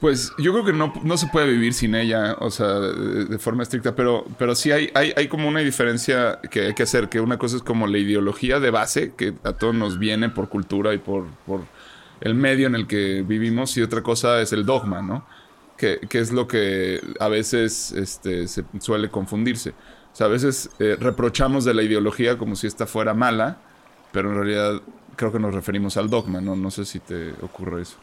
[0.00, 3.38] Pues yo creo que no, no se puede vivir sin ella, o sea, de, de
[3.38, 7.08] forma estricta, pero, pero sí hay, hay, hay como una diferencia que hay que hacer,
[7.08, 10.48] que una cosa es como la ideología de base, que a todos nos viene por
[10.48, 11.62] cultura y por, por
[12.20, 15.26] el medio en el que vivimos y otra cosa es el dogma, ¿no?
[15.78, 19.70] Que, que es lo que a veces este, se suele confundirse.
[20.12, 23.58] O sea, a veces eh, reprochamos de la ideología como si esta fuera mala,
[24.10, 24.82] pero en realidad
[25.14, 26.56] creo que nos referimos al dogma, ¿no?
[26.56, 27.96] No sé si te ocurre eso.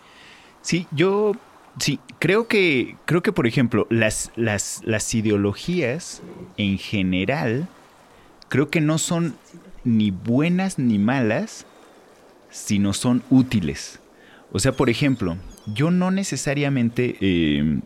[0.61, 1.33] Sí, yo
[1.79, 6.21] sí, creo que, creo que por ejemplo, las, las, las ideologías
[6.57, 7.67] en general,
[8.49, 9.35] creo que no son
[9.83, 11.65] ni buenas ni malas,
[12.49, 13.99] sino son útiles.
[14.51, 15.37] O sea, por ejemplo,
[15.73, 17.15] yo no necesariamente...
[17.21, 17.79] eh,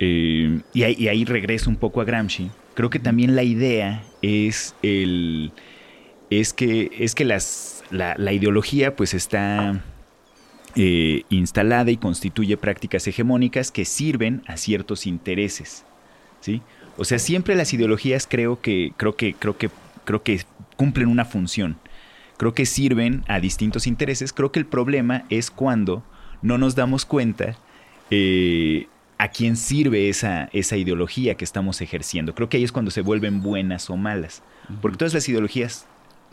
[0.00, 2.50] eh, y, ahí, y ahí regreso un poco a Gramsci.
[2.74, 5.52] Creo que también la idea es el
[6.30, 9.84] es que es que las, la, la ideología pues está
[10.74, 15.84] eh, instalada y constituye prácticas hegemónicas que sirven a ciertos intereses,
[16.40, 16.62] ¿sí?
[16.96, 19.70] O sea, siempre las ideologías creo que creo que creo que
[20.04, 20.40] creo que
[20.76, 21.76] cumplen una función.
[22.36, 24.32] Creo que sirven a distintos intereses.
[24.32, 26.02] Creo que el problema es cuando
[26.42, 27.56] no nos damos cuenta
[28.10, 28.86] eh,
[29.18, 32.34] a quién sirve esa, esa ideología que estamos ejerciendo.
[32.34, 34.42] Creo que ahí es cuando se vuelven buenas o malas.
[34.80, 35.86] Porque todas las ideologías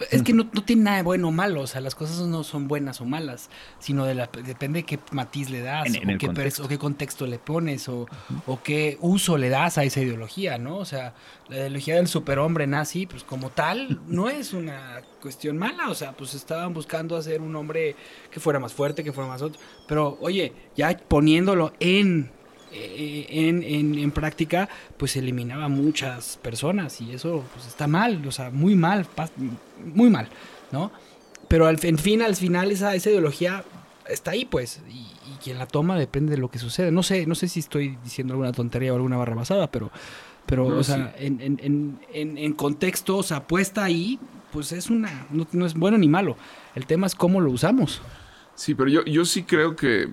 [0.10, 2.44] Es que no, no tiene nada de bueno o malo, o sea, las cosas no
[2.44, 6.10] son buenas o malas, sino de la, depende de qué matiz le das, En- en
[6.10, 6.64] o, el qué pers- contexto.
[6.64, 8.08] o qué contexto le pones, o,
[8.48, 10.78] o qué uso le das a esa ideología, ¿no?
[10.78, 11.14] O sea,
[11.50, 16.14] la ideología del superhombre nazi, pues como tal, no es una cuestión mala, o sea,
[16.14, 17.96] pues estaban buscando hacer un hombre
[18.32, 22.32] que fuera más fuerte, que fuera más otro, pero oye, ya poniéndolo en...
[22.72, 28.32] eh, En, en- en práctica, pues eliminaba muchas personas y eso pues está mal, o
[28.32, 29.06] sea, muy mal,
[29.84, 30.30] muy mal,
[30.72, 30.92] ¿no?
[31.48, 33.64] Pero al en fin, al final esa, esa ideología
[34.08, 35.00] está ahí, pues, y,
[35.32, 36.92] y quien la toma depende de lo que sucede.
[36.92, 39.92] No sé, no sé si estoy diciendo alguna tontería o alguna barra basada, pero,
[40.46, 44.20] pero No, o sea, en, en, en, en, en contexto, o sea, puesta ahí,
[44.52, 46.38] pues es una, no, no es bueno ni malo.
[46.76, 48.02] El tema es cómo lo usamos.
[48.56, 50.08] Sí, pero yo, yo sí creo que,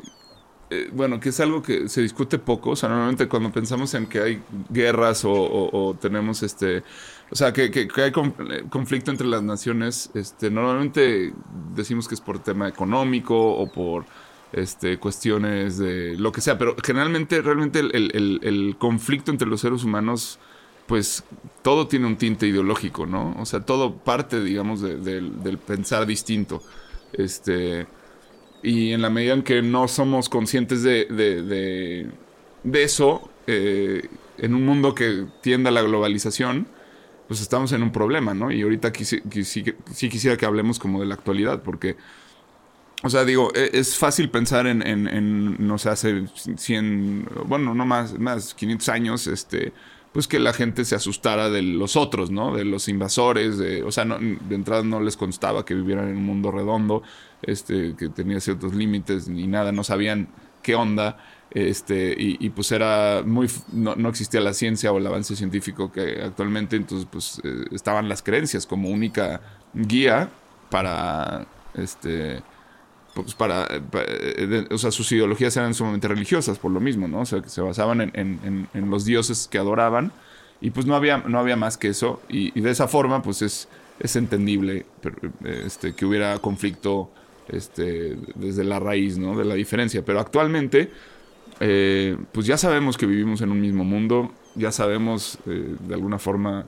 [0.70, 2.70] eh, bueno, que es algo que se discute poco.
[2.70, 6.83] O sea, normalmente cuando pensamos en que hay guerras o, tenemos este,
[7.31, 8.35] o sea, que, que- que hay con-
[8.70, 11.33] conflicto entre las naciones, este, normalmente
[11.74, 14.04] decimos que es por tema económico o por
[14.52, 20.38] este, cuestiones de lo que sea, pero generalmente, realmente el, conflicto entre los seres humanos
[20.87, 21.22] pues
[21.62, 23.37] todo tiene un tinte ideológico, ¿no?
[23.38, 26.62] O sea, todo parte, digamos, de- del pensar distinto.
[27.12, 27.87] Este,
[28.62, 34.55] y en la medida en que no somos conscientes de, de- de- eso, eh, en
[34.55, 36.68] un mundo que tiende a la globalización,
[37.29, 38.51] pues estamos en un problema, ¿no?
[38.53, 39.23] Y ahorita quisi-
[39.92, 41.97] sí quisiera que hablemos como de la actualidad, porque,
[43.03, 46.25] o sea, digo, e- es fácil pensar en, en- en, no sé, hace
[46.57, 49.73] 100, bueno, no más, más 500 años, este,
[50.12, 52.55] pues que la gente se asustara de los otros, ¿no?
[52.57, 56.16] De los invasores, de, o sea, no- de entrada no les constaba que vivieran en
[56.16, 57.03] un mundo redondo,
[57.42, 60.29] este, que tenía ciertos límites ni nada, no sabían
[60.62, 61.18] qué onda,
[61.51, 66.21] este, y, y, pues era muy, no existía la ciencia o el avance científico que
[66.23, 69.40] actualmente, entonces pues eh, estaban las creencias como única
[69.73, 70.29] guía
[70.71, 72.42] para, este,
[73.22, 73.37] pues
[74.07, 77.20] eh, o sea, sus ideologías eran sumamente religiosas por lo mismo, ¿no?
[77.20, 80.12] O sea, que se basaban en, los dioses que adoraban
[80.61, 83.68] y pues no había, no había más que eso y, de esa forma pues es,
[84.00, 84.87] es entendible
[85.44, 87.11] eh, este, que hubiera conflicto
[87.48, 89.37] este, desde la raíz, ¿no?
[89.37, 90.90] De la diferencia, pero actualmente
[91.61, 96.66] eh, pues ya sabemos que vivimos en un mismo mundo, ya sabemos de alguna forma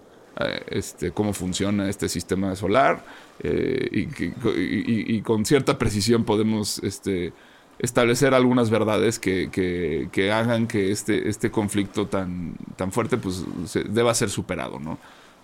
[0.68, 3.04] este, cómo funciona este sistema solar
[3.42, 7.32] eh, y, con cierta precisión podemos este,
[7.78, 12.54] establecer algunas verdades que, hagan que este, este conflicto tan,
[12.90, 13.44] fuerte pues,
[13.88, 14.98] deba ser superado, ¿no?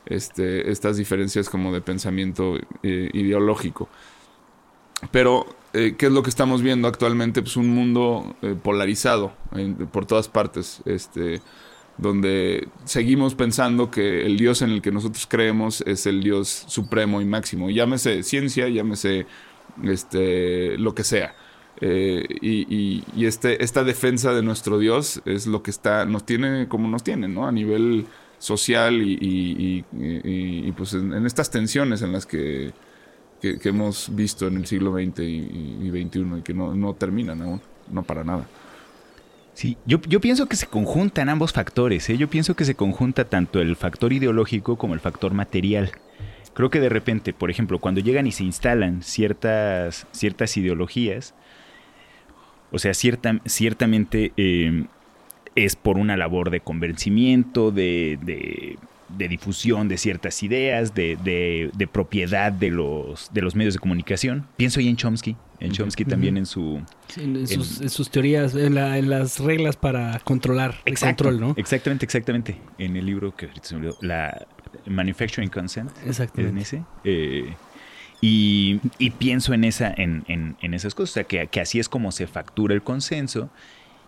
[0.05, 3.89] Este, estas diferencias como de pensamiento eh, ideológico.
[5.11, 7.43] Pero, eh, ¿qué es lo que estamos viendo actualmente?
[7.43, 9.33] Pues un mundo polarizado
[9.91, 10.83] por todas partes,
[11.99, 17.21] donde seguimos pensando que el Dios en el que nosotros creemos es el Dios supremo
[17.21, 17.71] y máximo.
[17.71, 19.27] Llámese ciencia, llámese
[19.83, 21.35] este, lo que sea.
[21.81, 26.89] Eh, y este, esta defensa de nuestro Dios es lo que está, nos tiene como
[26.89, 27.47] nos tiene, ¿no?
[27.47, 28.07] A nivel
[28.39, 29.85] social y,
[30.77, 32.73] pues en, estas tensiones en las que,
[33.41, 37.43] que, hemos visto en el siglo XX y, y XXI y que no, no terminan
[37.43, 38.47] aún, no para nada.
[39.57, 42.11] Sí, yo, yo pienso que se conjuntan ambos factores.
[42.11, 42.19] ¿eh?
[42.19, 45.93] Yo pienso que se conjunta tanto el factor ideológico como el factor material.
[46.53, 51.33] Creo que de repente, por ejemplo, cuando llegan y se instalan ciertas, ciertas ideologías,
[52.71, 54.85] o sea, cierta, ciertamente eh,
[55.55, 58.77] es por una labor de convencimiento, de, de-
[59.29, 64.47] difusión de ciertas ideas, de, de- de propiedad de los, de los medios de comunicación.
[64.59, 65.35] Pienso ahí en Chomsky.
[65.61, 66.83] En Chomsky también en su...
[67.09, 71.25] Sí, en, sus, en sus teorías, en, la- en las reglas para controlar el Exacto,
[71.25, 71.55] control, ¿no?
[71.57, 72.61] Exactamente, exactamente.
[72.79, 74.47] En el libro que ahorita se me olvidó, la
[74.87, 76.61] Manufacturing Consent, en Exactamente.
[76.61, 76.83] ese.
[77.05, 77.55] eh,
[78.21, 81.79] y, y pienso en, esa, en, en- en esas cosas, o sea, que, que así
[81.79, 83.51] es como se factura el consenso.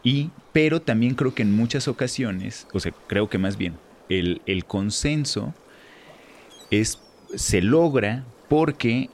[0.04, 3.74] Y, pero también creo que en muchas ocasiones, o sea, creo que más bien,
[4.08, 5.54] el, el consenso
[6.70, 6.98] es,
[7.34, 9.10] se logra porque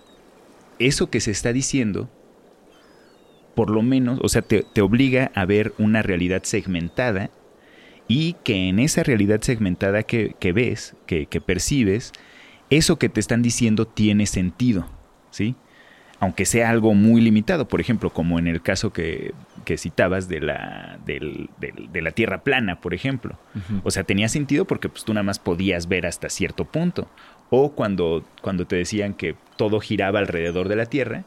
[0.78, 2.08] eso que se está diciendo,
[3.54, 7.30] por lo menos, o sea, te, te obliga a ver una realidad segmentada
[8.08, 12.12] y que en esa realidad segmentada que, que ves, que, que percibes,
[12.70, 14.86] eso que te están diciendo tiene sentido,
[15.30, 15.54] ¿sí?
[16.20, 19.32] Aunque sea algo muy limitado, por ejemplo, como en el caso que,
[19.64, 23.36] que citabas de la, del- del- de la Tierra plana, por ejemplo.
[23.82, 27.08] O sea, tenía sentido porque pues, tú nada más podías ver hasta cierto punto.
[27.50, 31.24] O cuando, cuando te decían que todo giraba alrededor de la Tierra,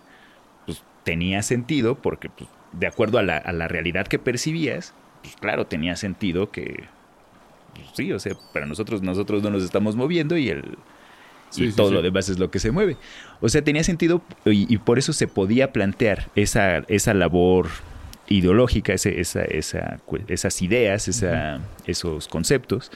[1.08, 4.94] tenía sentido porque pues, de acuerdo a la, a la realidad que percibías,
[5.24, 6.84] pues claro, tenía sentido que...
[7.74, 10.64] pues, sí, o sea, para nosotros, nosotros no nos estamos moviendo y el...
[11.50, 11.94] Sí, y sí, todo sí.
[11.94, 12.98] lo demás es lo que se mueve.
[13.40, 17.70] O sea, tenía sentido y, y por eso se podía plantear esa, esa labor
[18.28, 22.92] ideológica, ese- esa, esa cu- esas ideas, esa- esos conceptos,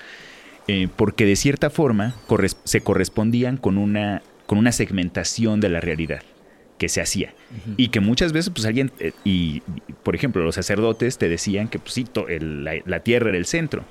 [0.68, 5.80] eh, porque de cierta forma corres- se correspondían con una, con una segmentación de la
[5.80, 6.24] realidad
[6.82, 7.32] que se hacía.
[7.78, 9.62] Y que muchas veces, pues alguien, eh, y,
[10.02, 13.46] por ejemplo, los sacerdotes te decían que pues, sí, el- la, la tierra era el
[13.46, 13.86] centro.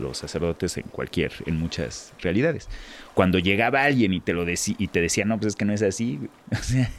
[0.00, 2.68] Los sacerdotes en cualquier, en muchas realidades.
[3.14, 5.72] Cuando llegaba alguien y te lo decía, y te decía, no, pues es que no
[5.72, 6.18] es así.
[6.50, 6.90] O sea,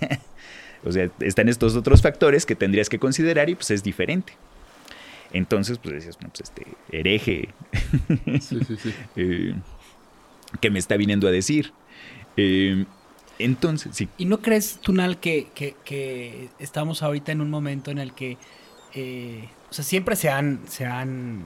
[0.86, 4.32] o sea, están estos otros factores que tendrías que considerar y pues es diferente.
[5.34, 7.50] Entonces, pues decías, no, pues este hereje,
[8.40, 8.94] Sí, sí, sí.
[9.18, 9.56] eh,
[10.62, 11.74] que me está viniendo a decir.
[12.38, 12.86] Eh,
[13.40, 14.10] entonces, sí.
[14.18, 18.38] ¿Y no crees, Tunal, que, que, que estamos ahorita en un momento en el que,
[18.94, 21.44] eh, o sea, siempre se han, se han,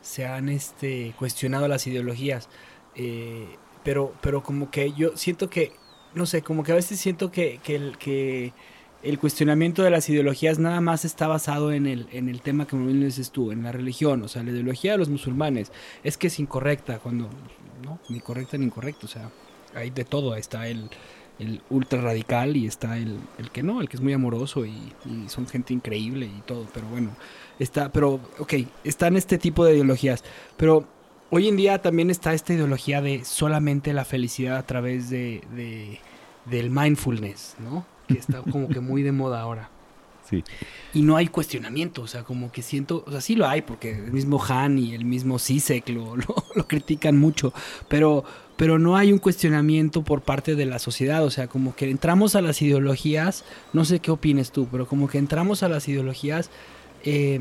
[0.00, 2.48] se han este, cuestionado las ideologías,
[2.94, 5.72] eh, pero, pero como que yo siento que,
[6.14, 8.52] no sé, como que a veces siento que, que, el, que
[9.02, 12.76] el cuestionamiento de las ideologías nada más está basado en el, en el tema que
[12.76, 15.72] me dices tú, en la religión, o sea, la ideología de los musulmanes
[16.04, 17.28] es que es incorrecta, cuando,
[17.82, 19.30] no, ni correcta ni incorrecta, o sea,
[19.74, 20.88] hay de todo, está el,
[21.38, 24.70] el ultra radical y está el, el que no, el que es muy amoroso y,
[25.04, 27.10] y son gente increíble y todo, pero bueno,
[27.58, 30.22] está, pero, ok, están este tipo de ideologías,
[30.56, 30.86] pero
[31.30, 35.98] hoy en día también está esta ideología de solamente la felicidad a través de, de-
[36.46, 37.84] del mindfulness, ¿no?
[38.06, 39.70] Que está como que muy de moda ahora.
[40.28, 40.42] Sí.
[40.94, 43.90] Y no hay cuestionamiento, o sea, como que siento, o sea, sí lo hay, porque
[43.92, 47.52] el mismo Han y el mismo Sisek lo, lo, lo critican mucho,
[47.88, 48.24] pero,
[48.56, 52.34] pero no hay un cuestionamiento por parte de la sociedad, o sea, como que entramos
[52.36, 56.50] a las ideologías, no sé qué opines tú, pero como que entramos a las ideologías
[57.04, 57.40] eh,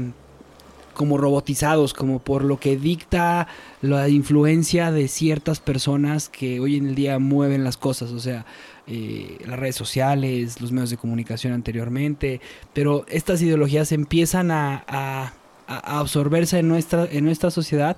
[0.94, 3.48] como robotizados, como por lo que dicta
[3.82, 8.46] la influencia de ciertas personas que hoy en el día mueven las cosas, o sea,
[8.86, 12.42] eh, las redes sociales, los medios de comunicación anteriormente,
[12.74, 15.34] pero estas ideologías empiezan a, a-
[15.68, 17.98] absorberse en nuestra, en nuestra sociedad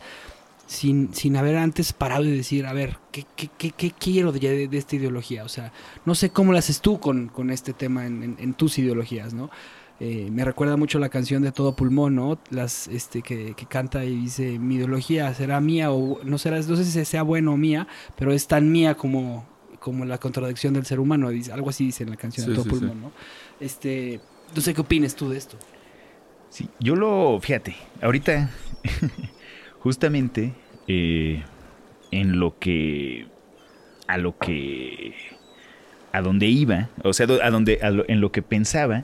[0.68, 4.68] sin, sin haber antes parado y decir, a ver, ¿qué, qué, qué- qué quiero de,
[4.68, 5.44] de esta ideología?
[5.44, 5.72] O sea,
[6.06, 9.34] no sé cómo lo haces tú con, con este tema en, en- en tus ideologías,
[9.34, 9.50] ¿no?
[10.02, 12.38] Eh, me recuerda mucho la canción de Todo Pulmón, ¿no?
[12.50, 16.76] Las, este, que, que canta y dice, mi ideología será mía o no será, no
[16.76, 19.46] sé si sea buena o mía, pero es tan mía como,
[19.80, 22.64] como la contradicción del ser humano, dice, algo así dice en la canción de Todo
[22.66, 23.02] sí, Pulmón, sí.
[23.04, 23.12] ¿no?
[23.62, 24.20] Este,
[24.54, 25.58] no sé qué opinas tú de esto.
[26.50, 28.50] Sí, yo lo, fíjate, ahorita
[29.86, 30.52] justamente
[30.88, 31.44] eh,
[32.10, 33.28] en lo que,
[34.08, 35.14] a lo que,
[36.12, 39.04] a donde iba, o sea, a donde, a lo- en lo que pensaba,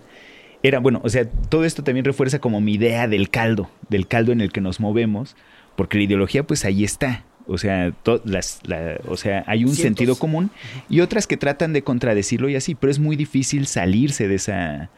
[0.63, 4.31] era, bueno, o sea, todo esto también refuerza como mi idea del caldo, del caldo
[4.31, 5.35] en el que nos movemos,
[5.75, 7.25] porque la ideología pues ahí está.
[7.45, 9.83] O sea, to- las, la- o sea, hay un Cientos.
[9.99, 10.49] sentido común
[10.89, 14.89] y otras que tratan de contradecirlo y así, pero es muy difícil salirse de esa,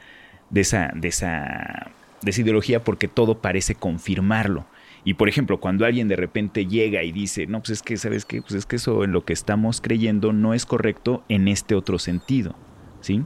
[0.50, 1.92] de esa, de esa,
[2.22, 4.66] de esa ideología porque todo parece confirmarlo.
[5.06, 8.26] Y por ejemplo, cuando alguien de repente llega y dice, no, pues es que, ¿sabes
[8.26, 8.42] qué?
[8.42, 12.00] Pues es que eso en lo que estamos creyendo no es correcto en este otro
[12.00, 12.56] sentido,
[13.02, 13.24] ¿sí?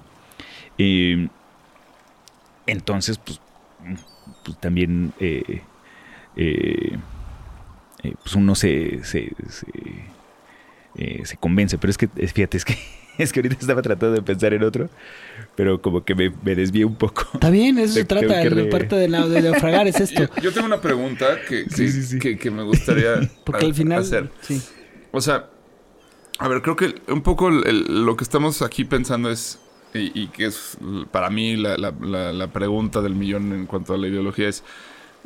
[0.80, 1.28] Eh,
[2.68, 3.40] entonces, pues,
[4.44, 5.62] pues también eh,
[6.36, 6.98] eh,
[8.04, 9.32] eh, pues uno se, se,
[11.24, 12.76] se, convence, pero es que, fíjate, es que,
[13.18, 14.90] es que ahorita estaba tratando de pensar en otro,
[15.56, 17.26] pero como que me, me desvié un poco.
[17.34, 20.22] Está bien, eso se trata, que la re- parte de, la- de naufragar es esto.
[20.36, 22.20] Yo, yo tengo una pregunta que, que, Sí, sí, sí.
[22.20, 24.30] que- que me gustaría Porque al final, hacer.
[24.42, 24.62] sí.
[25.12, 25.50] O sea,
[26.40, 29.60] a ver, creo que un poco el- el- lo que estamos aquí pensando es
[29.94, 30.78] y, y que es
[31.12, 34.64] para mí la, la- la- la pregunta del millón en cuanto a la ideología es,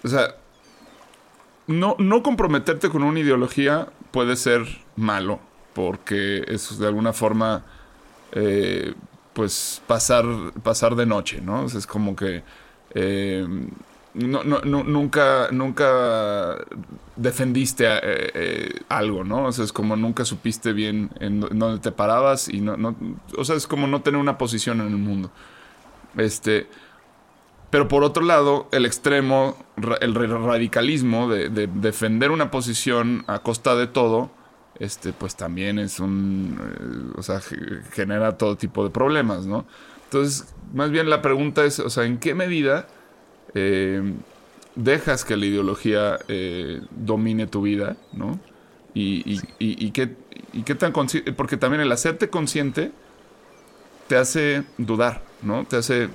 [0.03, 0.35] o sea,
[1.67, 4.65] no, no comprometerte con una ideología puede ser
[4.95, 5.39] malo,
[5.73, 7.65] porque es de alguna forma,
[8.31, 8.93] eh,
[9.33, 10.25] pues, pasar,
[10.63, 11.63] pasar de noche, ¿no?
[11.65, 12.43] O sea, es como que...
[12.93, 13.45] eh,
[14.13, 16.57] no, nunca, nunca
[17.15, 19.45] defendiste eh, algo, ¿no?
[19.45, 22.75] O sea, es como nunca supiste bien en, dó- en dónde te parabas y no,
[22.75, 22.93] no,
[23.37, 25.31] o sea, es como no tener una posición en el mundo.
[26.17, 26.67] Este,
[27.69, 29.55] pero por otro lado, el extremo,
[30.01, 34.29] el ra- radicalismo de defender una posición a costa de todo,
[34.81, 39.67] este, pues también es un, eh, o sea, ge- genera todo tipo de problemas, ¿no?
[40.05, 42.87] Entonces, más bien la pregunta es, o sea, ¿en qué medida
[43.55, 44.01] eh,
[44.75, 48.39] dejas que la ideología eh, domine tu vida, ¿no?
[48.93, 50.17] Y, y, y- y qué,
[50.53, 52.93] y qué tan consciente, porque también el hacerte consciente
[54.07, 55.65] te hace dudar, ¿no?
[55.65, 56.09] Te hace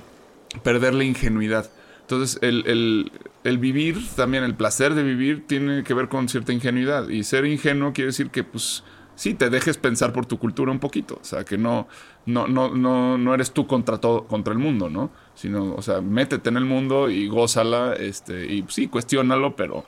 [0.63, 1.71] perder la ingenuidad.
[2.01, 3.11] Entonces, el, el-
[3.47, 7.09] el vivir, también el placer de vivir, tiene que ver con cierta ingenuidad.
[7.09, 8.83] Y ser ingenuo quiere decir que, pues,
[9.15, 11.19] sí, te dejes pensar por tu cultura un poquito.
[11.21, 11.87] O sea, que no,
[12.25, 15.11] no, no, no, no eres tú contra todo, contra el mundo, ¿no?
[15.35, 19.85] Sino, o sea, métete en el mundo y gózala, este, y sí, cuestiónalo, pero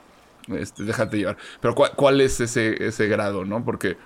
[0.48, 1.36] este, déjate llevar.
[1.60, 3.64] Pero ¿cuál, cuál es ese, ese grado, no?
[3.64, 3.96] Porque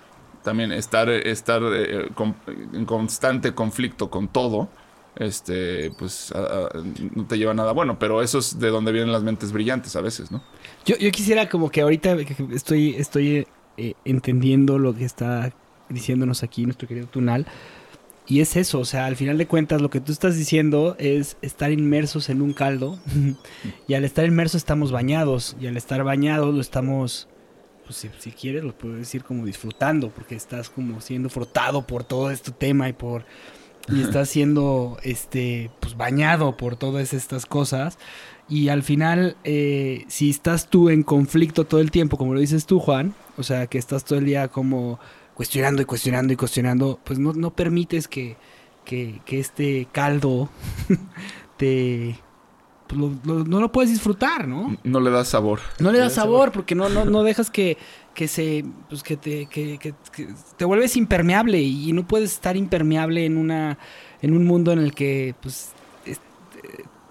[0.42, 2.34] también estar, estar eh, con-
[2.72, 4.68] en constante conflicto con todo,
[5.16, 6.32] este, pues
[7.14, 7.98] no te lleva nada bueno.
[7.98, 10.42] Pero eso es de donde vienen las mentes brillantes a veces, ¿no?
[10.84, 12.16] Yo, yo quisiera como que ahorita
[12.52, 13.46] estoy, estoy
[13.76, 15.52] eh, entendiendo lo que está
[15.88, 17.46] diciéndonos aquí nuestro querido Tunal.
[18.26, 21.36] Y es eso, o sea, al final de cuentas lo que tú estás diciendo es
[21.42, 22.98] estar inmersos en un caldo.
[23.88, 25.56] y al estar inmersos estamos bañados.
[25.60, 27.28] Y al estar bañados lo estamos,
[27.84, 30.08] pues si, si quieres lo puedo decir como disfrutando.
[30.08, 33.26] Porque estás como siendo frotado por todo este tema y por...
[33.89, 37.99] Y estás siendo, este, pues bañado por todas estas cosas.
[38.49, 42.66] Y al final, eh, si estás tú en conflicto todo el tiempo, como lo dices
[42.66, 44.99] tú, Juan, o sea, que estás todo el día como
[45.35, 48.37] cuestionando y cuestionando y cuestionando, pues no, no permites que,
[48.85, 50.49] que, que este caldo
[51.57, 52.18] te...
[52.87, 54.76] pues, lo- lo- no lo puedes disfrutar, ¿no?
[54.85, 55.61] No le das sabor.
[55.78, 57.76] No le das sabor porque no, no, no dejas que,
[58.14, 62.57] que se pues que te que, que- que te vuelves impermeable y no puedes estar
[62.57, 63.78] impermeable en una
[64.22, 65.72] en un mundo en el que pues
[66.05, 66.20] es-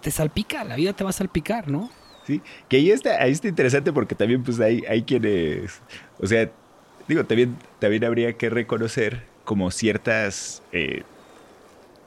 [0.02, 1.90] te salpica, la vida te va a salpicar, ¿no?
[2.26, 5.82] Sí, que ahí está, ahí está interesante porque también pues hay, hay quienes,
[6.22, 6.50] o sea,
[7.08, 11.04] digo, también, también habría que reconocer como ciertas, eh,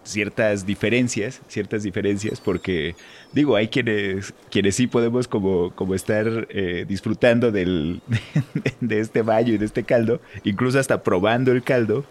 [0.06, 2.94] ciertas diferencias, ciertas diferencias, porque
[3.32, 8.00] digo, hay quienes, quienes sí podemos como, como estar eh, disfrutando del,
[8.80, 12.04] de este baño y de este caldo, incluso hasta probando el caldo,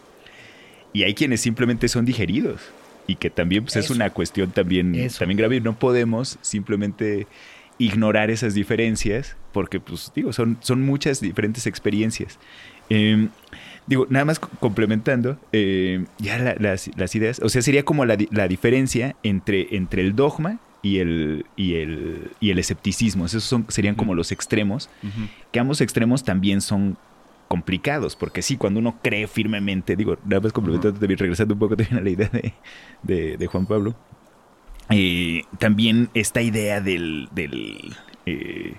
[0.94, 2.62] y hay quienes simplemente son digeridos.
[3.08, 5.20] Y que también pues, es una cuestión también, Eso.
[5.20, 5.62] también grave.
[5.62, 7.28] No podemos simplemente
[7.78, 12.40] ignorar esas diferencias, porque, pues, digo, son, son muchas diferentes experiencias.
[12.90, 13.28] Eh,
[13.88, 18.06] digo, nada más co- complementando, eh, ya la- las, las ideas, o sea, sería como
[18.06, 23.26] la, la diferencia entre, entre el dogma y el, y el, y el escepticismo.
[23.26, 24.90] Esos son, serían como los extremos,
[25.52, 26.98] que ambos extremos también son
[27.48, 31.78] complicados, porque sí, cuando uno cree firmemente, digo, nada más complementando también, regresando un poco
[31.78, 32.54] también a la idea de,
[33.04, 33.96] de- de Juan Pablo,
[34.90, 38.76] eh, también esta idea del, del, eh,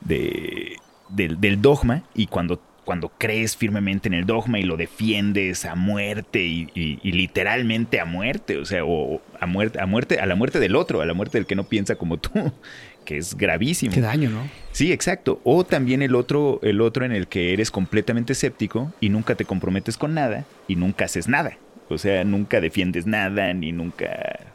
[0.00, 0.76] de-
[1.10, 5.74] del, del dogma y cuando, cuando crees firmemente en el dogma y lo defiendes a
[5.74, 10.24] muerte y, y- y literalmente a muerte, o sea, o a muerte, a muerte, a
[10.24, 12.30] la muerte del otro, a la muerte del que no piensa como tú,
[13.04, 13.92] que es gravísimo.
[13.92, 14.48] Qué daño, ¿no?
[14.72, 15.38] Sí, exacto.
[15.44, 19.44] O también el otro, el otro en el que eres completamente escéptico y nunca te
[19.44, 21.58] comprometes con nada y nunca haces nada.
[21.90, 24.46] O sea, nunca defiendes nada ni nunca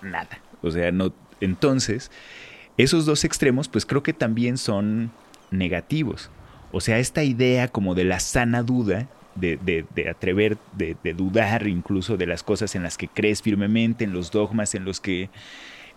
[0.00, 0.38] nada.
[0.62, 1.12] O sea, no.
[1.42, 2.10] Entonces,
[2.78, 5.10] esos dos extremos, pues creo que también son
[5.50, 6.30] negativos.
[6.72, 11.12] O sea, esta idea como de la sana duda, de, de- de atrever, de, de
[11.14, 15.00] dudar incluso de las cosas en las que crees firmemente, en los dogmas en los
[15.00, 15.28] que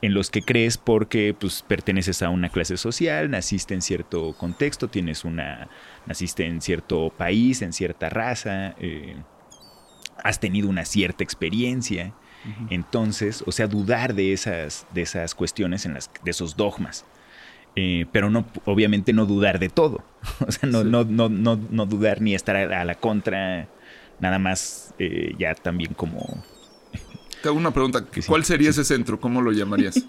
[0.02, 4.88] en los que crees porque pues perteneces a una clase social, naciste en cierto contexto,
[4.88, 5.68] tienes una,
[6.06, 9.18] naciste en cierto país, en cierta raza, eh,
[10.24, 12.14] has tenido una cierta experiencia,
[12.70, 17.04] entonces, o sea, dudar de esas, de esas cuestiones, en las, de esos dogmas.
[17.82, 20.04] Eh, pero no, obviamente no dudar de todo.
[20.46, 20.90] O sea, no, Sí.
[20.90, 23.70] no, no, no, no dudar ni estar a, la contra,
[24.20, 26.44] nada más eh, ya también como
[27.42, 28.04] Te hago una pregunta.
[28.28, 29.18] ¿Cuál sería ese centro?
[29.20, 30.04] ¿Cómo lo llamarías?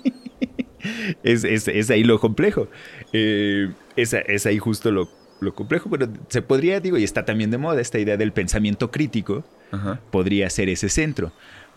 [1.22, 2.66] es, es, es ahí lo complejo.
[3.12, 5.08] Eh, es, es ahí justo lo,
[5.40, 8.90] lo complejo, pero se podría, digo, y está también de moda esta idea del pensamiento
[8.90, 10.00] crítico, Ajá.
[10.10, 11.30] podría ser ese centro.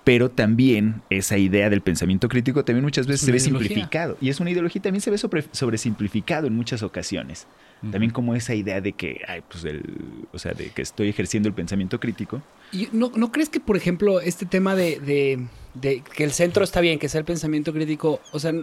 [0.04, 3.68] Pero también esa idea del pensamiento crítico también muchas veces Es se ve ideología.
[3.70, 4.18] simplificado.
[4.20, 7.48] Y es una ideología también se ve sobre, sobresimplificado en muchas ocasiones.
[7.92, 9.84] También como esa idea de que, ay, pues el,
[10.32, 12.42] o sea, de que estoy ejerciendo el pensamiento crítico.
[12.72, 16.64] Y ¿No, ¿No crees que, por ejemplo, este tema de, de- de que el centro
[16.64, 18.54] está bien, que sea el pensamiento crítico, o sea,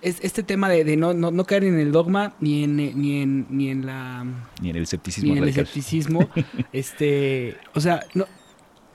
[0.00, 3.20] es, este tema de, de no, no, no caer en el dogma ni en, ni
[3.20, 4.24] en, ni en la
[4.62, 6.30] Ni en el escepticismo ni en el escepticismo,
[6.72, 8.24] este, o sea, no,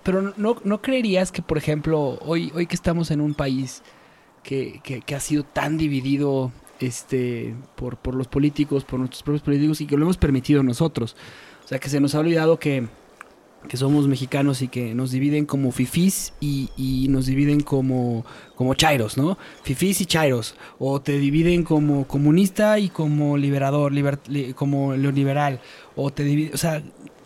[0.04, 3.82] pero no, no creerías que, por ejemplo, hoy, hoy que estamos en un país
[4.44, 9.44] que, que, que ha sido tan dividido este, por, por los políticos, por nuestros propios
[9.44, 11.16] políticos y que lo hemos permitido nosotros.
[11.64, 12.86] O sea, que se nos ha olvidado que,
[13.70, 18.26] que somos mexicanos y que nos dividen como fifís y, y nos dividen como,
[18.56, 19.38] como chairos, ¿no?
[19.64, 20.56] Fifís y chairos.
[20.78, 25.62] O te dividen como comunista y como liberador, liber- li- como neoliberal.
[25.96, 26.84] O te dividen, o sea,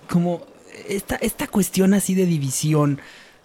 [0.08, 0.46] como
[0.88, 3.00] esta, esta cuestión así de división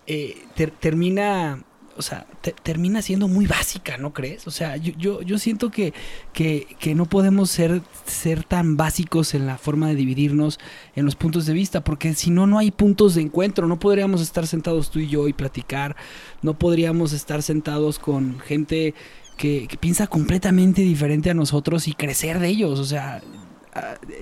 [0.06, 1.62] eh, ter- termina,
[1.96, 4.46] o sea, te- termina siendo muy básica, ¿no crees?
[4.46, 5.92] O sea, yo, yo, yo siento que,
[6.32, 10.58] que, no podemos ser, ser tan básicos en la forma de dividirnos
[10.96, 14.20] en los puntos de vista, porque si no, no hay puntos de encuentro, no podríamos
[14.20, 15.96] estar sentados tú y yo y platicar,
[16.42, 18.94] no podríamos estar sentados con gente
[19.36, 23.22] que, que piensa completamente diferente a nosotros y crecer de ellos, o sea,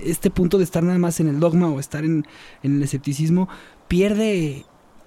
[0.03, 2.25] este punto de estar nada más en el dogma o estar en,
[2.63, 3.49] el escepticismo
[3.87, 4.65] pierde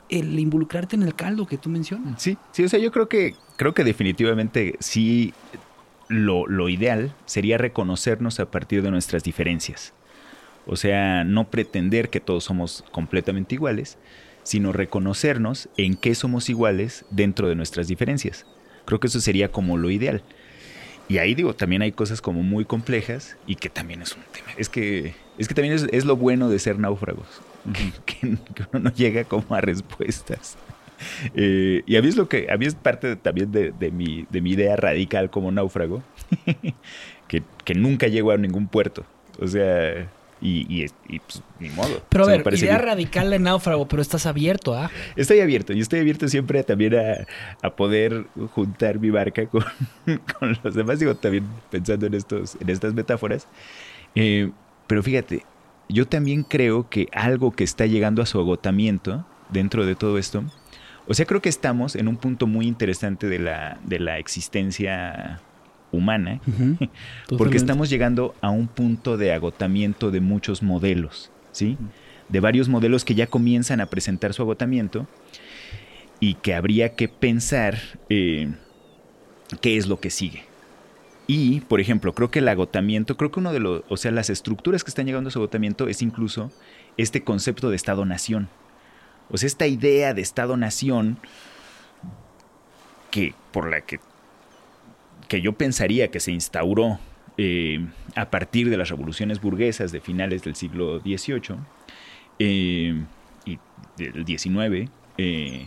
[0.09, 2.23] el involucrarte en el caldo que tú mencionas.
[2.23, 5.33] Sí, sí, o sea, yo creo que, creo que definitivamente sí
[6.09, 9.95] lo, lo ideal sería reconocernos a partir de nuestras diferencias.
[10.67, 13.99] O sea, no pretender que todos somos completamente iguales,
[14.43, 18.47] sino reconocernos en qué somos iguales dentro de nuestras diferencias.
[18.85, 20.23] Creo que eso sería como lo ideal.
[21.07, 24.53] Y ahí digo, también hay cosas como muy complejas y que también es un tema.
[24.57, 27.45] Es que, es que también es, es lo bueno de ser náufragos,
[28.07, 28.17] que,
[28.73, 30.59] uno no llega como a respuestas.
[31.35, 33.91] Eh, y a mí es lo que, a mí es parte de- también de, de
[33.93, 36.07] mi, de mi idea radical como náufrago,
[37.27, 39.11] que, que nunca llego a ningún puerto.
[39.39, 40.15] O sea,
[40.45, 42.03] y, y, y, pues, ni modo.
[42.11, 42.87] Pero a ver, idea bien.
[42.87, 44.91] radical de náufrago, pero estás abierto, ¿ah?
[45.17, 47.27] Estoy abierto, y estoy abierto siempre también a,
[47.67, 49.65] a poder juntar mi barca con,
[50.39, 50.99] con los demás.
[50.99, 53.49] Digo, también pensando en, estos, en estas metáforas.
[54.15, 54.51] Eh,
[54.87, 55.45] pero fíjate,
[55.89, 60.45] yo también creo que algo que está llegando a su agotamiento dentro de todo esto,
[61.07, 65.41] o sea, creo que estamos en un punto muy interesante de la, de la existencia
[65.95, 66.41] humana,
[67.39, 71.79] porque estamos llegando a un punto de agotamiento de muchos modelos, ¿sí?
[72.29, 75.07] De varios modelos que ya comienzan a presentar su agotamiento
[76.21, 77.79] y que habría que pensar
[78.09, 78.53] eh,
[79.61, 80.45] qué es lo que sigue.
[81.27, 84.29] Y, por ejemplo, creo que el agotamiento, creo que uno de los, o sea, las
[84.29, 86.53] estructuras que están llegando a su agotamiento es incluso
[86.97, 88.49] este concepto de Estado-Nación.
[89.31, 91.19] O sea, esta idea de Estado-Nación
[93.11, 94.01] que por la que
[95.29, 96.99] que yo pensaría que se instauró
[97.37, 101.57] eh, a partir de las revoluciones burguesas de finales del siglo XVIII
[102.39, 103.03] eh,
[103.45, 103.59] y
[103.97, 105.67] del XIX, eh,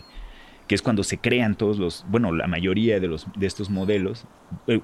[0.66, 4.24] que es cuando se crean todos los, bueno, la mayoría de, los, de estos modelos,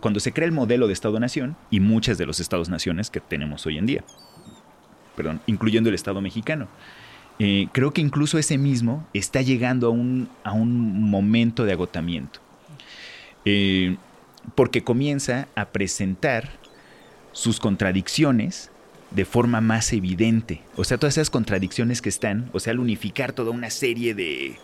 [0.00, 3.78] cuando se crea el modelo de Estado-Nación y muchas de los Estados-Naciones que tenemos hoy
[3.78, 4.04] en día,
[5.16, 6.68] perdón, incluyendo el Estado mexicano.
[7.38, 12.40] Creo que incluso ese mismo está llegando a un, a un momento de agotamiento.
[14.54, 16.50] Porque comienza a presentar
[17.32, 18.70] sus contradicciones
[19.10, 20.62] de forma más evidente.
[20.76, 24.56] O sea, todas esas contradicciones que están, o sea, al unificar toda una serie de...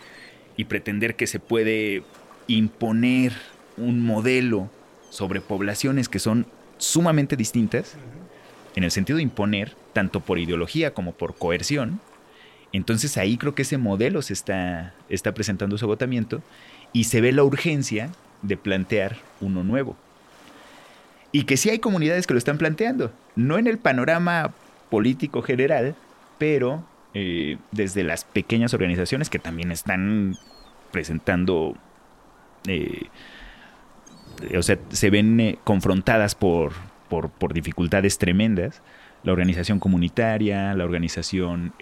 [0.56, 2.02] y pretender que se puede
[2.46, 3.32] imponer
[3.76, 4.70] un modelo
[5.08, 6.46] sobre poblaciones que son
[6.78, 7.96] sumamente distintas,
[8.76, 12.00] en el sentido de imponer, tanto por ideología como por coerción,
[12.72, 16.42] entonces ahí creo que ese modelo se está, está presentando su agotamiento
[16.92, 18.10] y se ve la urgencia
[18.42, 19.96] de plantear uno nuevo.
[21.32, 24.52] Y que sí hay comunidades que lo están planteando, no en el panorama
[24.90, 25.94] político general,
[26.38, 26.84] pero
[27.14, 30.36] eh, desde las pequeñas organizaciones que también están
[30.90, 31.76] presentando,
[32.66, 33.06] eh,
[34.56, 36.72] o sea, se ven eh, confrontadas por,
[37.08, 38.82] por, por dificultades tremendas.
[39.22, 41.74] La organización comunitaria, la organización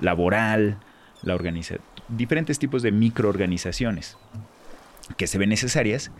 [0.00, 0.76] laboral,
[1.22, 1.76] la organiza
[2.08, 4.18] diferentes tipos de microorganizaciones
[5.16, 6.10] que se ven necesarias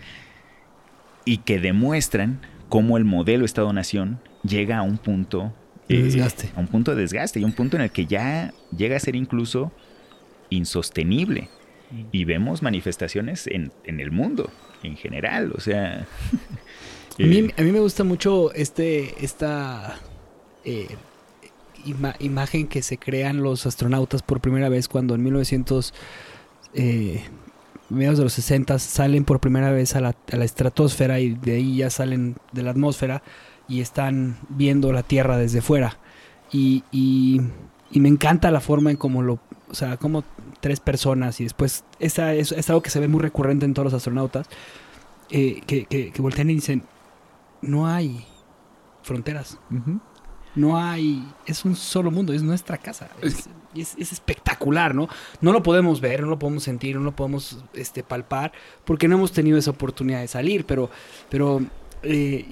[1.24, 5.52] y que demuestran cómo el modelo Estado-Nación llega a un punto
[5.88, 6.50] De desgaste.
[6.56, 9.16] a un punto de desgaste y un punto en el que ya llega a ser
[9.16, 9.72] incluso
[10.50, 11.48] insostenible.
[12.12, 14.50] Y vemos manifestaciones en, en el mundo
[14.82, 16.06] en general, o sea...
[17.18, 19.98] A mí, eh, a mí me gusta mucho este, esta
[20.64, 20.86] eh,
[21.86, 25.94] ima- imagen que se crean los astronautas por primera vez cuando en 1900,
[26.74, 27.24] eh,
[27.90, 31.54] mediados de los 60 salen por primera vez a la, a la estratosfera y de
[31.56, 33.22] ahí ya salen de la atmósfera
[33.68, 35.98] y están viendo la Tierra desde fuera.
[36.52, 37.40] Y, y-
[37.90, 39.38] y me encanta la forma en cómo lo,
[39.70, 40.22] o sea, como
[40.60, 43.84] tres personas y después, esa es, es algo que se ve muy recurrente en todos
[43.86, 44.46] los astronautas,
[45.30, 46.82] eh, que, que, que voltean y dicen,
[47.62, 48.26] no hay
[49.02, 49.58] fronteras.
[50.54, 53.08] No hay, es un solo mundo, es nuestra casa.
[53.22, 55.08] Es- Es, es- es espectacular, ¿no?
[55.40, 58.52] No lo podemos ver, no lo podemos sentir, no lo podemos este, palpar,
[58.84, 60.90] porque no hemos tenido esa oportunidad de salir, pero,
[61.28, 61.60] pero
[62.02, 62.46] eh,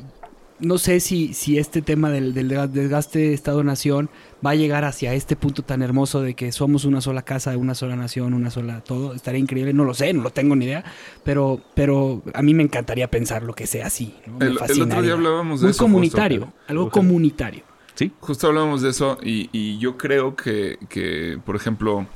[0.59, 4.09] no sé si, si este tema del, del desgaste Estado-Nación
[4.45, 7.75] va a llegar hacia este punto tan hermoso de que somos una sola casa, una
[7.75, 9.15] sola nación, una sola todo.
[9.15, 10.83] Estaría increíble, no lo sé, no lo tengo ni idea,
[11.25, 14.15] pero, pero a mí me encantaría pensar lo que sea así.
[14.27, 14.39] ¿no?
[14.39, 15.83] Me El, el otro día hablábamos de Muy eso.
[15.85, 16.59] comunitario, justo.
[16.69, 17.63] algo comunitario.
[17.97, 22.07] Sí, Justo hablábamos de eso y, y yo creo que, que, por ejemplo,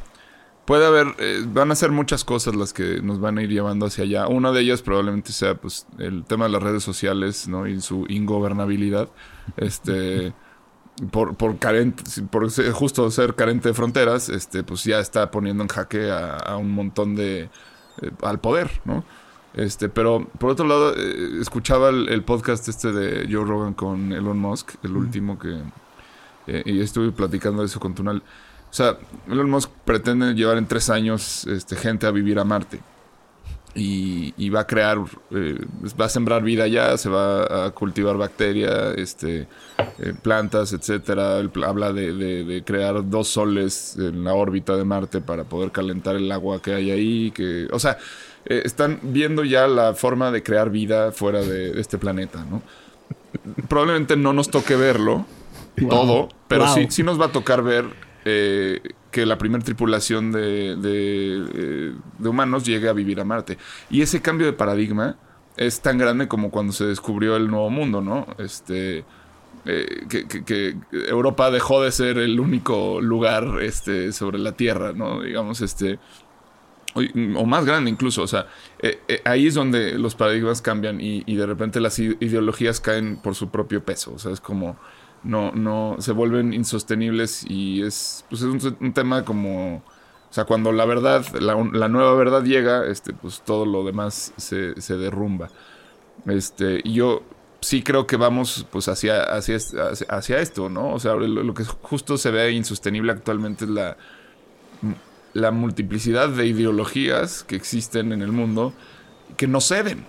[0.67, 3.87] puede haber, eh, van a ser muchas cosas las que nos van a ir llevando
[3.87, 4.29] hacia allá.
[4.29, 7.67] Una de ellas probablemente sea pues el tema de las redes sociales, ¿no?
[7.69, 9.11] Y su ingobernabilidad.
[9.57, 10.35] Este
[11.13, 15.63] por, por carente, por ser- justo ser carente de fronteras, este, pues ya está poniendo
[15.65, 17.51] en jaque a, a un montón de
[18.03, 19.05] eh, al poder, ¿no?
[19.55, 24.13] Este, pero por otro lado, eh, escuchaba el, el podcast este de Joe Rogan con
[24.13, 25.61] Elon Musk, el último que
[26.47, 28.23] eh, y estuve platicando de eso con Tunal.
[28.71, 28.97] O sea,
[29.29, 32.81] Elon Musk pretende llevar en tres años este, gente a vivir a Marte.
[33.73, 34.99] Y, y va a crear,
[35.31, 35.59] eh,
[36.01, 39.47] va a sembrar vida allá, se va a cultivar bacteria, este,
[40.01, 41.39] eh, plantas, etcétera.
[41.39, 45.71] Él habla de, de- de crear dos soles en la órbita de Marte para poder
[45.71, 47.31] calentar el agua que hay ahí.
[47.31, 47.97] Que, o sea,
[48.45, 52.65] eh, están viendo ya la forma de crear vida fuera de, de este planeta, ¿no?
[53.69, 55.27] Probablemente no nos toque verlo
[55.89, 56.75] todo, pero Wow.
[56.75, 58.81] sí, sí nos va a tocar ver eh,
[59.11, 63.59] que la primera tripulación de, de, eh, de humanos llegue a vivir a Marte.
[63.89, 65.21] Y ese cambio de paradigma
[65.57, 68.27] es tan grande como cuando se descubrió el Nuevo Mundo, ¿no?
[68.39, 69.07] Este,
[69.65, 74.93] eh, que, que- que Europa dejó de ser el único lugar este, sobre la Tierra,
[74.93, 75.23] ¿no?
[75.23, 75.99] Digamos, este...
[76.95, 78.47] O o más grande incluso, o sea,
[78.81, 83.17] eh, eh, ahí es donde los paradigmas cambian y, y de repente las ideologías caen
[83.17, 84.77] por su propio peso, o sea, es como
[85.23, 90.73] no, no, se vuelven insostenibles y es, pues es un, tema como, o sea, cuando
[90.73, 95.51] la verdad, la, la nueva verdad llega, este, pues todo lo demás se, se derrumba.
[96.27, 97.23] Este, y yo
[97.61, 99.59] sí creo que vamos pues hacia, hacia,
[100.09, 100.95] hacia esto, ¿no?
[100.95, 103.97] O sea, lo, lo que justo se ve insostenible actualmente es la,
[105.33, 108.73] la multiplicidad de ideologías que existen en el mundo
[109.37, 110.05] que no ceden.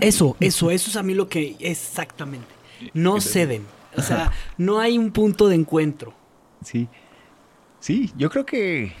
[0.00, 2.48] Eso, eso, eso es a mí lo que exactamente.
[2.92, 3.62] No ceden.
[3.96, 6.14] O sea, no hay un punto de encuentro.
[6.62, 6.88] sí.
[7.78, 8.92] Sí, yo creo que...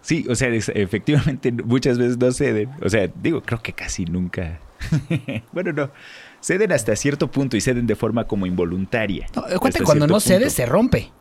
[0.00, 2.70] Sí, o sea, es- efectivamente muchas veces no ceden.
[2.82, 4.58] O sea, digo, creo que casi nunca.
[5.52, 5.90] bueno, no.
[6.40, 9.26] Ceden hasta cierto punto y ceden de forma como involuntaria.
[9.34, 9.44] No,
[9.84, 10.50] cuando no cede, punto.
[10.50, 11.12] se rompe.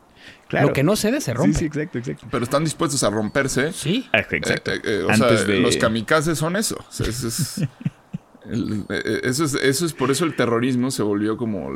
[0.47, 0.67] Claro.
[0.67, 1.53] Lo que no cede, se rompe.
[1.53, 2.27] Sí, sí, exacto, exacto.
[2.29, 3.71] Pero están dispuestos a romperse.
[3.73, 4.07] Sí.
[4.13, 4.71] Ah, Exacto.
[4.71, 6.75] Eh, eh, o Antes sea, de- los kamikazes son eso.
[6.87, 7.61] O sea, eso, es,
[8.49, 9.55] el- eh, eso es.
[9.55, 11.69] Eso es por eso el terrorismo se volvió como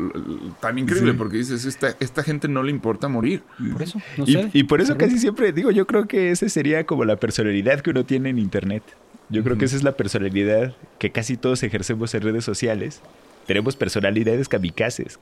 [0.61, 1.17] tan increíble, Sí.
[1.17, 3.41] porque dices, esta, esta gente no le importa morir.
[3.73, 3.99] Por eso.
[4.17, 4.49] No Y, cede.
[4.53, 7.89] y por eso casi siempre digo, yo creo que esa sería como la personalidad que
[7.89, 8.83] uno tiene en Internet.
[9.31, 13.01] Yo creo que esa es la personalidad que casi todos ejercemos en redes sociales.
[13.49, 15.17] Tenemos personalidades kamikazes.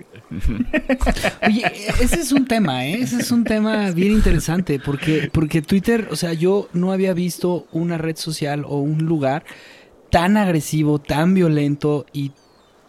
[1.48, 1.64] Oye,
[2.02, 3.02] ese es un tema, ¿eh?
[3.02, 7.68] Ese es un tema bien interesante porque, porque Twitter, o sea, yo no había visto
[7.72, 9.46] una red social o un lugar
[10.12, 12.34] tan agresivo, tan violento y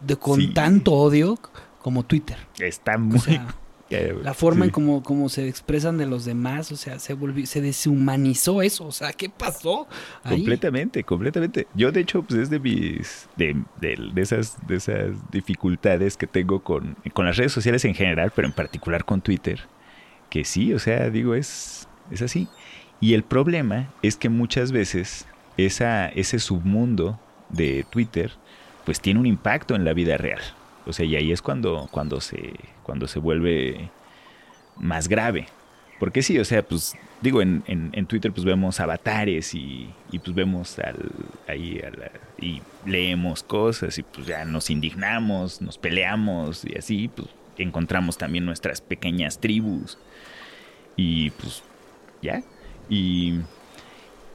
[0.01, 0.53] de, con Sí.
[0.55, 1.39] tanto odio
[1.83, 2.39] como Twitter.
[2.59, 3.19] Está muy...
[3.19, 3.47] O sea,
[3.91, 4.69] eh, la forma sí.
[4.69, 8.87] en cómo, cómo se expresan de los demás, o sea, se volvió, se deshumanizó eso,
[8.87, 9.87] o sea, ¿qué pasó?
[10.25, 10.37] ahí?
[10.37, 11.67] Completamente, completamente.
[11.75, 13.29] Yo, de hecho, pues es de mis.
[13.37, 17.95] de, de- de esas, de esas dificultades que tengo con, con las redes sociales en
[17.95, 19.61] general, pero en particular con Twitter.
[20.31, 22.49] Que sí, o sea, digo, es, es así.
[23.01, 25.25] Y el problema es que muchas veces
[25.57, 27.19] esa, ese submundo
[27.49, 28.33] de Twitter,
[28.85, 30.41] pues tiene un impacto en la vida real.
[30.89, 33.91] O sea, y ahí es cuando, cuando se, cuando se vuelve
[34.77, 35.47] más grave.
[35.99, 40.35] Porque sí, o sea, pues digo, en, en, Twitter pues vemos avatares y, y pues
[40.35, 41.11] vemos al,
[41.49, 41.81] ahí
[42.41, 47.29] y leemos cosas y pues ya nos indignamos, nos peleamos y así, pues
[47.59, 49.99] encontramos también nuestras pequeñas tribus
[50.97, 51.63] y pues
[52.23, 52.43] ya.
[52.89, 53.41] Y,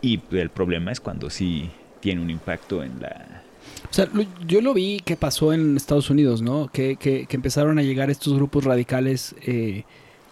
[0.01, 3.42] y el problema es cuando sí tiene un impacto en la...
[3.89, 6.68] O sea, lo- yo lo vi que pasó en Estados Unidos, ¿no?
[6.72, 9.84] Que, que- que empezaron a llegar estos grupos radicales eh,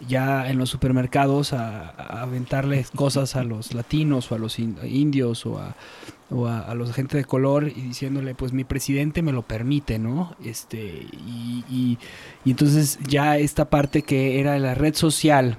[0.08, 4.76] ya en los supermercados a, a aventarle cosas a los latinos o a los in-
[4.84, 5.76] indios o a,
[6.28, 10.00] o a, a los gente de color y diciéndole pues mi presidente me lo permite,
[10.00, 10.34] ¿no?
[10.44, 11.98] Este y, y-
[12.44, 15.58] y entonces ya esta parte que era la red social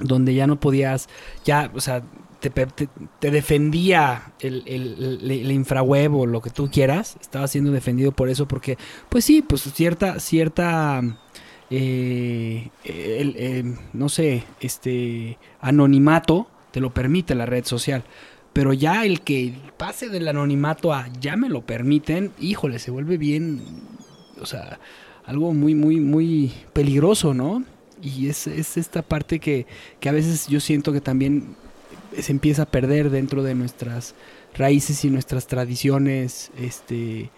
[0.00, 1.08] donde ya no podías,
[1.44, 2.02] ya, o sea,
[2.40, 8.12] te, te- te defendía el, el, infraweb o lo que tú quieras, estaba siendo defendido
[8.12, 8.78] por eso porque,
[9.08, 11.02] pues sí, pues cierta, cierta,
[11.70, 12.70] eh,
[13.92, 18.04] no sé, este, anonimato te lo permite la red social.
[18.52, 23.16] Pero ya el que pase del anonimato a ya me lo permiten, híjole, se vuelve
[23.16, 23.62] bien,
[24.40, 24.80] o sea,
[25.26, 27.62] algo muy, muy, muy peligroso, ¿no?
[28.02, 29.66] Y es, es esta parte que,
[30.00, 31.56] que a veces yo siento que también
[32.16, 34.14] se empieza a perder dentro de nuestras
[34.54, 37.30] raíces y nuestras tradiciones este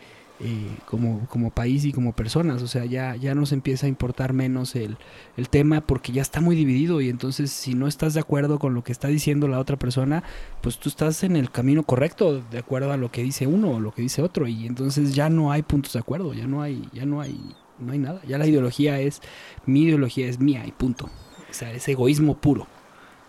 [0.42, 2.62] eh, como, como país y como personas.
[2.62, 4.96] O sea, ya, ya nos empieza a importar menos el,
[5.36, 8.72] el tema porque ya está muy dividido y entonces si no estás de acuerdo con
[8.72, 10.22] lo que está diciendo la otra persona,
[10.62, 13.80] pues tú estás en el camino correcto de acuerdo a lo que dice uno o
[13.80, 16.88] lo que dice otro y entonces ya no hay puntos de acuerdo, ya no hay,
[16.94, 17.38] ya no hay,
[17.78, 18.22] no hay nada.
[18.26, 19.20] Ya la ideología es,
[19.66, 21.10] mi ideología es mía y punto.
[21.50, 22.66] O sea, es egoísmo puro.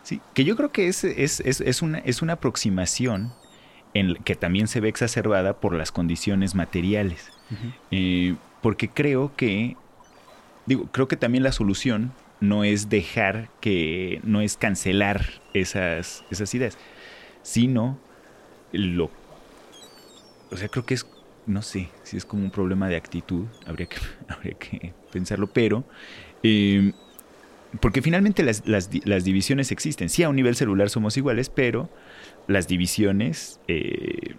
[0.04, 3.34] Sí, que yo creo que es, es, es, es una, es una aproximación
[3.94, 7.32] en, que también se ve exacerbada por las condiciones materiales.
[7.92, 9.76] Eh, porque creo que,
[10.66, 16.54] digo, creo que también la solución no es dejar que, no es cancelar esas, esas
[16.56, 16.78] ideas,
[17.44, 18.00] sino
[18.72, 19.12] lo,
[20.52, 21.06] o sea, creo que es,
[21.46, 23.98] no sé, si es como un problema de actitud, habría que,
[24.28, 25.84] habría que pensarlo, pero,
[26.44, 26.94] eh,
[27.80, 31.50] porque finalmente las, las, di- las divisiones existen, sí a un nivel celular somos iguales,
[31.50, 31.90] pero
[32.48, 34.36] las divisiones eh,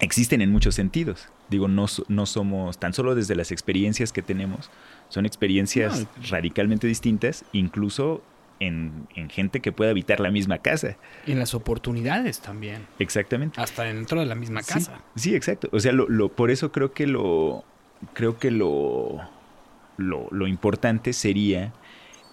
[0.00, 1.28] existen en muchos sentidos.
[1.48, 4.70] Digo, no, no somos, tan solo desde las experiencias que tenemos,
[5.08, 8.22] son experiencias radicalmente distintas, incluso
[8.58, 10.96] en, en gente que puede habitar la misma casa.
[11.26, 12.86] Y en las oportunidades también.
[12.98, 13.60] Exactamente.
[13.60, 15.00] Hasta dentro de la misma Sí, casa.
[15.14, 15.68] Sí, exacto.
[15.72, 17.64] O sea, lo, lo- por eso creo que lo,
[18.12, 19.20] creo que lo,
[19.98, 21.72] lo, lo importante sería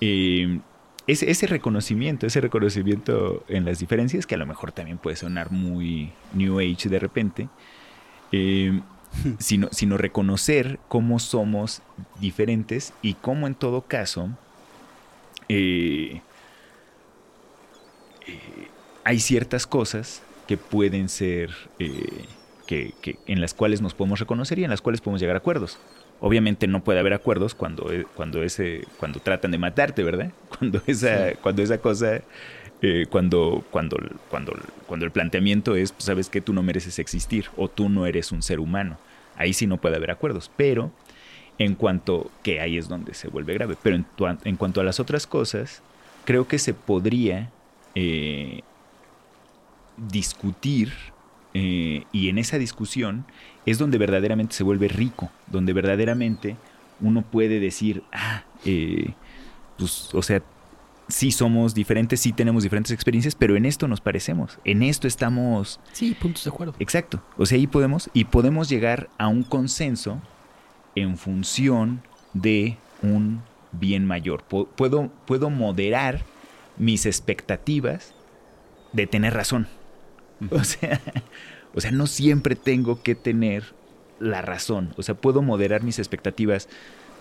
[0.06, 0.60] eh,
[1.08, 5.52] ese, ese reconocimiento, ese reconocimiento en las diferencias, que a lo mejor también puede sonar
[5.52, 7.50] muy New Age de repente,
[8.32, 8.82] eh,
[9.40, 11.82] sino, sino reconocer cómo somos
[12.20, 14.30] diferentes y cómo en todo caso
[15.50, 16.22] eh,
[18.28, 18.68] eh,
[19.04, 22.26] hay ciertas cosas que pueden ser, eh,
[22.66, 25.40] que, que- en las cuales nos podemos reconocer y en las cuales podemos llegar a
[25.40, 25.80] acuerdos.
[26.26, 30.32] Obviamente no puede haber acuerdos cuando, eh, cuando, ese, cuando tratan de matarte, ¿verdad?
[30.48, 32.22] Cuando esa, cuando esa cosa,
[32.82, 33.98] eh, cuando, cuando,
[34.30, 34.54] cuando,
[34.86, 38.32] cuando el planteamiento es, pues, sabes que tú no mereces existir o tú no eres
[38.32, 39.02] un ser humano.
[39.36, 40.94] Ahí sí no puede haber acuerdos, pero
[41.58, 44.84] en cuanto, que ahí es donde se vuelve grave, pero en, tu- en cuanto a
[44.86, 45.84] las otras cosas,
[46.24, 47.56] creo que se podría
[47.96, 48.62] eh,
[49.96, 50.94] discutir
[51.54, 53.28] eh, y en esa discusión
[53.66, 56.58] es donde verdaderamente se vuelve rico, donde verdaderamente
[57.02, 59.14] uno puede decir, ah, eh,
[59.78, 60.42] pues, o sea,
[61.08, 65.80] sí somos diferentes, sí tenemos diferentes experiencias, pero en esto nos parecemos, en esto estamos
[65.92, 66.76] Sí, puntos de acuerdo.
[66.80, 67.22] Exacto.
[67.38, 70.22] O sea, ahí podemos y podemos llegar a un consenso
[70.96, 72.02] en función
[72.34, 73.42] de un
[73.72, 74.44] bien mayor.
[74.44, 76.24] Puedo, puedo moderar
[76.78, 78.14] mis expectativas
[78.92, 79.68] de tener razón.
[80.52, 81.00] O sea,
[81.74, 83.64] o sea, no siempre tengo que tener
[84.20, 84.94] la razón.
[84.98, 86.70] O sea, puedo moderar mis expectativas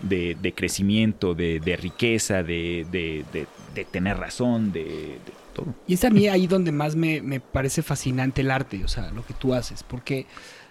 [0.01, 3.25] de, crecimiento, de, de riqueza, de, de-
[3.91, 5.19] tener razón, de, de
[5.53, 5.73] todo.
[5.87, 9.11] Y es a mí ahí donde más me, me parece fascinante el arte, o sea,
[9.11, 10.25] lo que tú haces, porque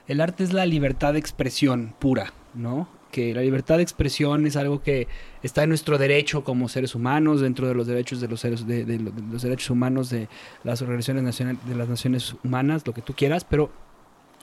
[0.06, 2.88] el arte es la libertad de expresión pura, ¿no?
[3.12, 5.06] Que la libertad de expresión es algo que
[5.44, 8.84] está en nuestro derecho como seres humanos, dentro de los derechos de los seres, de,
[8.84, 10.28] de lo- de los derechos humanos de
[10.64, 13.70] las organizaciones nacionales, de las naciones humanas, lo que tú quieras, pero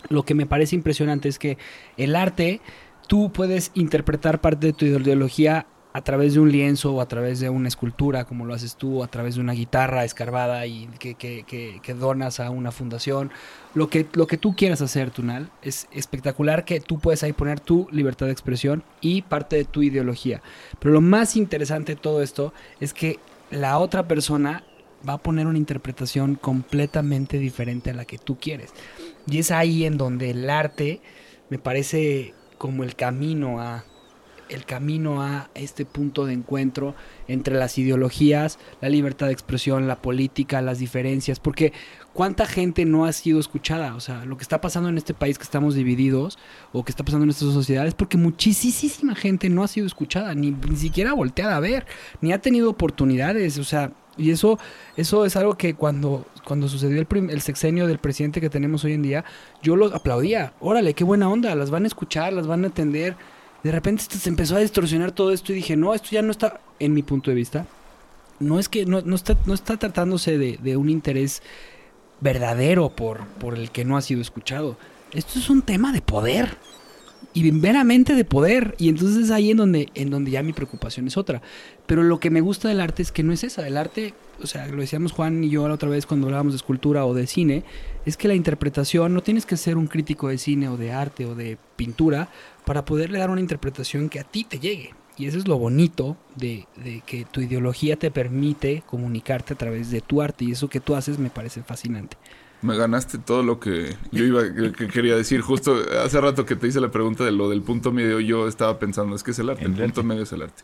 [0.08, 1.58] lo que me parece impresionante es que
[1.98, 2.62] el arte,
[3.08, 7.40] tú puedes interpretar parte de tu ideología a través de un lienzo o a través
[7.40, 11.16] de una escultura, como lo haces tú, a través de una guitarra escarbada y que,
[11.16, 13.32] que- que- que donas a una fundación.
[13.74, 17.60] Lo que, lo que tú quieras hacer, Tunal, es espectacular que tú puedes ahí poner
[17.60, 20.44] tu libertad de expresión y parte de tu ideología.
[20.80, 23.18] Pero lo más interesante de todo esto es que
[23.50, 24.64] la otra persona
[25.08, 28.74] va a poner una interpretación completamente diferente a la que tú quieres.
[29.28, 31.02] Y es ahí en donde el arte
[31.50, 33.86] me parece como el camino a
[34.50, 36.96] el camino a este punto de encuentro
[37.28, 41.74] entre las ideologías, la libertad de expresión, la política, las diferencias, porque
[42.14, 45.38] cuánta gente no ha sido escuchada, o sea, lo que está pasando en este país
[45.38, 46.38] que estamos divididos
[46.74, 50.52] o que está pasando en estas sociedades, porque muchísima gente no ha sido escuchada, ni,
[50.52, 51.86] ni siquiera volteada a ver,
[52.22, 54.60] ni ha tenido oportunidades, o sea, y eso,
[54.98, 58.94] eso es algo que cuando, cuando sucedió el, el sexenio del presidente que tenemos hoy
[58.94, 59.24] en día,
[59.64, 60.54] yo lo aplaudía.
[60.60, 63.16] Órale, qué buena onda, las van a escuchar, las van a atender.
[63.64, 66.62] De repente se empezó a distorsionar todo esto y dije, no, esto ya no está,
[66.80, 67.66] en mi punto de vista,
[68.40, 71.42] no es que no, no está, no está tratándose de, un interés
[72.22, 74.78] verdadero por, por el que no ha sido escuchado.
[75.12, 76.58] Esto es un tema de poder.
[77.34, 78.76] Y meramente de poder.
[78.78, 81.42] Y entonces es ahí en donde, en donde ya mi preocupación es otra.
[81.86, 83.68] Pero lo que me gusta del arte es que no es esa.
[83.68, 86.58] El arte, o sea, lo decíamos Juan y yo la otra vez cuando hablábamos de
[86.58, 87.64] escultura o de cine,
[88.06, 91.26] es que la interpretación, no tienes que ser un crítico de cine o de arte
[91.26, 92.30] o de pintura
[92.70, 94.94] para poderle dar una interpretación que a ti te llegue.
[95.18, 99.90] Y eso es lo bonito de, de que tu ideología te permite comunicarte a través
[99.90, 100.46] de tu arte.
[100.46, 102.16] Y eso que tú haces me parece fascinante.
[102.62, 105.42] Me ganaste todo lo que yo iba que, que quería decir.
[105.42, 108.78] Justo hace rato que te hice la pregunta de lo del punto medio, yo estaba
[108.78, 110.08] pensando, es que es el arte, el, El punto arte.
[110.08, 110.62] medio es el arte.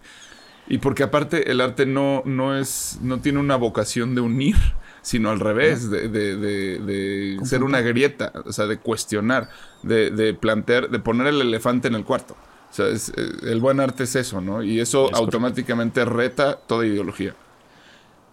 [0.67, 4.57] Y porque aparte el arte no, no es, no tiene una vocación de unir,
[5.05, 9.49] sino al revés, de, de, de, de ser una grieta, o sea, de cuestionar,
[9.83, 12.35] de, de plantear, de poner el elefante en el cuarto.
[12.71, 14.63] O sea, es- eh, el buen arte es eso, ¿no?
[14.63, 15.17] Y eso Es correcto.
[15.37, 17.35] automáticamente reta toda ideología.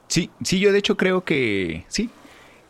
[0.08, 1.84] Sí, sí, yo de hecho creo que.
[1.88, 2.08] Sí.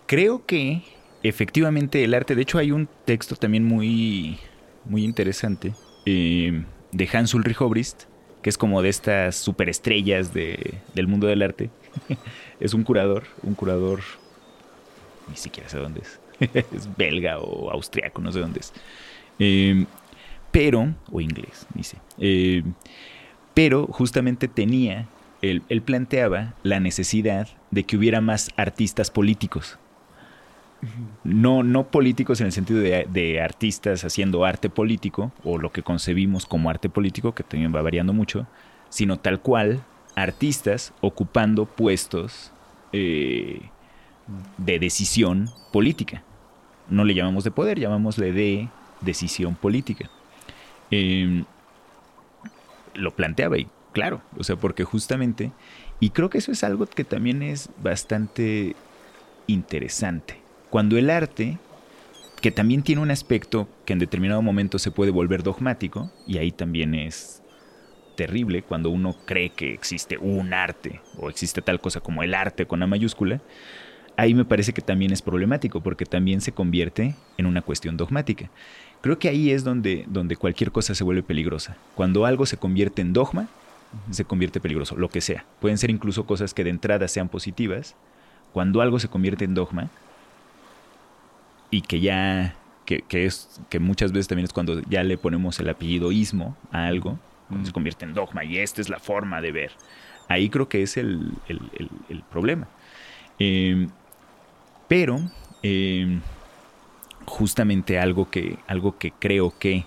[0.06, 0.82] Creo que
[1.22, 2.34] efectivamente el arte.
[2.34, 4.38] De hecho, hay un texto también muy.
[4.84, 5.74] muy interesante.
[6.06, 8.02] eh, de Hans Ulrich Obrist.
[8.42, 11.70] Que es como de estas superestrellas de, del mundo del arte.
[12.62, 13.24] Es un curador.
[13.42, 14.00] Un curador.
[15.28, 16.20] Ni siquiera sé dónde es.
[16.72, 18.72] es belga o austriaco, no sé dónde es.
[19.38, 19.84] Eh,
[20.50, 20.94] pero.
[21.10, 21.98] O inglés, dice.
[22.18, 22.62] Eh,
[23.52, 25.08] pero justamente tenía
[25.42, 29.78] él, planteaba la necesidad de que hubiera más artistas políticos.
[31.22, 36.44] No, no políticos en el sentido de artistas haciendo arte político, o lo que concebimos
[36.44, 38.46] como arte político, que también va variando mucho,
[38.88, 39.84] sino tal cual
[40.14, 42.52] artistas ocupando puestos
[42.92, 43.60] eh,
[44.58, 46.22] de decisión política.
[46.88, 48.68] No le llamamos de poder, llamámosle de
[49.00, 50.10] decisión política.
[50.90, 51.44] Eh,
[52.94, 55.52] lo planteaba y claro, o sea, porque justamente,
[56.00, 58.76] y creo que eso es algo que también es bastante
[59.46, 60.40] interesante.
[60.70, 61.58] Cuando el arte,
[62.40, 66.50] que también tiene un aspecto que en determinado momento se puede volver dogmático, y ahí
[66.50, 67.41] también es
[68.12, 72.66] terrible cuando uno cree que existe un arte o existe tal cosa como el arte
[72.66, 73.40] con la mayúscula,
[74.16, 78.50] ahí me parece que también es problemático porque también se convierte en una cuestión dogmática.
[79.00, 81.76] Creo que ahí es donde, donde cualquier cosa se vuelve peligrosa.
[81.94, 83.48] Cuando algo se convierte en dogma,
[84.10, 85.44] se convierte peligroso, lo que sea.
[85.60, 87.96] Pueden ser incluso cosas que de entrada sean positivas.
[88.52, 89.90] Cuando algo se convierte en dogma
[91.70, 92.54] y que ya,
[92.84, 96.56] que, que es, que muchas veces también es cuando ya le ponemos el apellido ismo
[96.70, 97.18] a algo,
[97.60, 97.66] Mm.
[97.66, 99.72] se convierte en dogma y esta es la forma de ver.
[100.28, 102.68] Ahí creo que es el, el- el- el problema.
[103.38, 103.88] Eh,
[104.88, 105.20] pero
[105.62, 106.18] eh,
[107.26, 109.84] justamente algo que, algo que creo que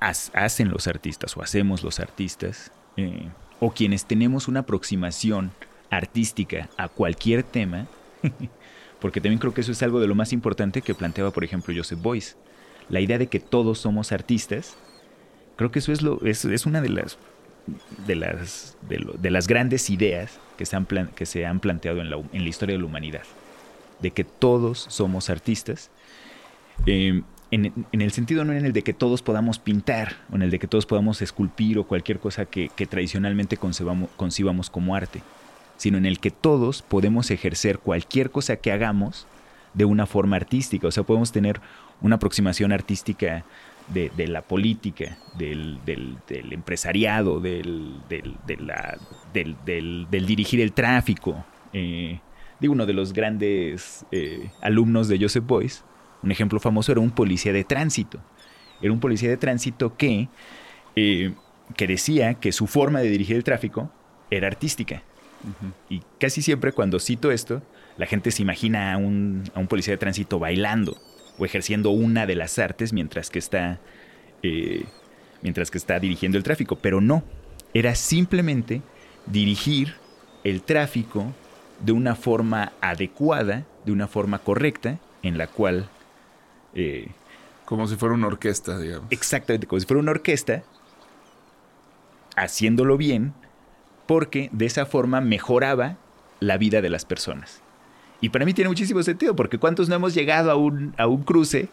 [0.00, 3.28] has- hacen los artistas o hacemos los artistas, eh,
[3.60, 5.50] o quienes tenemos una aproximación
[5.90, 7.86] artística a cualquier tema,
[9.00, 11.74] porque también creo que eso es algo de lo más importante que planteaba, por ejemplo,
[11.76, 12.36] Joseph Beuys.
[12.88, 14.76] La idea de que todos somos artistas,
[15.60, 17.18] creo que eso es, lo, es, una de las,
[18.06, 20.86] de, las, grandes ideas que se han,
[21.60, 23.24] planteado en la, en la historia de la humanidad,
[24.00, 25.90] de que todos somos artistas.
[26.86, 30.50] Eh, en, el sentido no en el de que todos podamos pintar, o en el
[30.50, 35.20] de que todos podamos esculpir o cualquier cosa que, que tradicionalmente concebamos, concibamos como arte,
[35.76, 39.26] sino en el que todos podemos ejercer cualquier cosa que hagamos
[39.74, 40.88] de una forma artística.
[40.88, 41.60] O sea, podemos tener
[42.00, 43.44] una aproximación artística
[43.92, 48.98] de, de la política, del, del- del empresariado, del, de la-
[49.32, 51.44] dirigir el tráfico.
[51.72, 52.20] Eh,
[52.60, 55.84] digo, uno de los grandes eh, alumnos de Joseph Beuys,
[56.22, 58.20] un ejemplo famoso era un policía de tránsito.
[58.82, 60.28] Era un policía de tránsito que,
[60.96, 61.34] eh,
[61.76, 63.90] que decía que su forma de dirigir el tráfico
[64.30, 65.02] era artística.
[65.88, 67.62] Y casi siempre cuando cito esto,
[67.96, 70.98] la gente se imagina a un, a un policía de tránsito bailando
[71.40, 73.80] o ejerciendo una de las artes mientras que está,
[74.42, 74.84] eh,
[75.42, 76.76] mientras que está dirigiendo el tráfico.
[76.76, 77.24] Pero no,
[77.72, 78.82] era simplemente
[79.26, 79.94] dirigir
[80.44, 81.32] el tráfico
[81.80, 85.88] de una forma adecuada, de una forma correcta, en la cual
[86.74, 87.08] eh,
[87.64, 89.06] Como si fuera una orquesta, digamos.
[89.10, 90.62] exactamente como si fuera una orquesta,
[92.36, 93.32] haciéndolo bien,
[94.06, 95.96] porque de esa forma mejoraba
[96.38, 97.62] la vida de las personas.
[98.20, 101.22] Y para mí tiene muchísimo sentido, porque ¿cuántos no hemos llegado a un, a un
[101.22, 101.68] cruce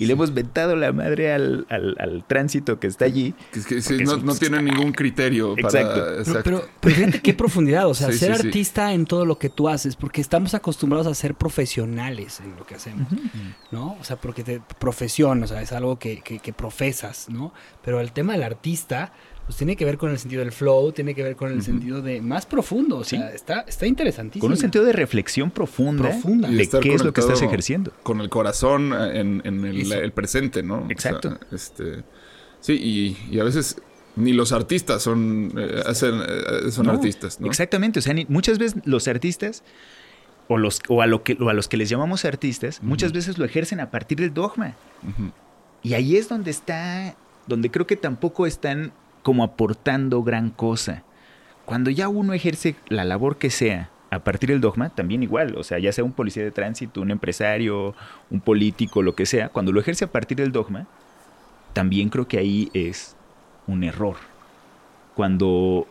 [0.00, 3.34] y le hemos ventado la madre al, al- al tránsito que está allí?
[3.52, 5.66] Que es que sí, no, no tienen ningún criterio para...
[5.80, 5.94] Exacto.
[6.04, 6.40] Pero, exacto.
[6.44, 8.46] pero, pero fíjate qué profundidad, o sea, Sí, ser sí, sí.
[8.48, 11.34] artista en todo lo que tú haces, porque estamos acostumbrados a ser
[11.72, 13.08] profesionales en lo que hacemos,
[13.72, 13.96] ¿no?
[14.00, 17.52] O sea, porque te, profesión, o sea, es algo que, que, que profesas, ¿no?
[17.84, 19.12] Pero el tema del artista,
[19.48, 22.02] pues tiene que ver con el sentido del flow, tiene que ver con el sentido
[22.02, 23.34] de más profundo, o sea, Sí.
[23.34, 24.42] está, está interesantísimo.
[24.42, 26.48] Con un sentido de reflexión profunda, Profunda.
[26.50, 27.90] De qué es lo que estás ejerciendo.
[28.02, 30.80] Con el corazón en, en el, presente, ¿no?
[30.80, 31.38] O sea, Exacto.
[31.50, 32.04] este,
[32.60, 33.80] sí, y, y a veces
[34.16, 37.46] ni los artistas son, eh, hacen, eh, son No, artistas, ¿no?
[37.46, 39.64] Exactamente, o sea, ni- muchas veces los artistas
[40.48, 43.38] o, los, o, a lo que, o a los que les llamamos artistas, muchas veces
[43.38, 44.74] lo ejercen a partir del dogma.
[45.82, 47.14] Y ahí es donde está,
[47.46, 48.92] donde creo que tampoco están
[49.28, 51.02] como aportando gran cosa.
[51.66, 55.64] Cuando ya uno ejerce la labor que sea a partir del dogma, también igual, o
[55.64, 57.94] sea, ya sea un policía de tránsito, un empresario,
[58.30, 60.86] un político, lo que sea, cuando lo ejerce a partir del dogma,
[61.74, 63.16] también creo que ahí es
[63.66, 64.16] un error.
[65.14, 65.86] Cuando,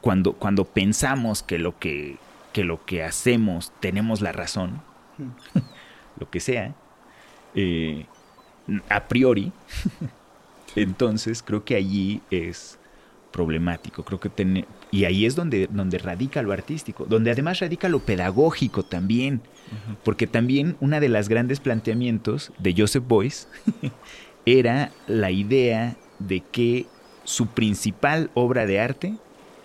[0.00, 2.16] cuando, cuando pensamos que lo que,
[2.52, 4.82] que lo que hacemos tenemos la razón,
[6.20, 6.76] lo que sea,
[7.56, 8.06] eh,
[8.88, 9.50] a priori,
[10.76, 12.78] entonces creo que allí es
[13.32, 14.04] problemático.
[14.04, 17.98] Creo que tiene- y ahí es donde, donde radica lo artístico, donde además radica lo
[18.00, 19.40] pedagógico también.
[20.04, 23.48] Porque también una de las grandes planteamientos de Joseph Beuys
[24.46, 26.86] era la idea de que
[27.24, 29.14] su principal obra de arte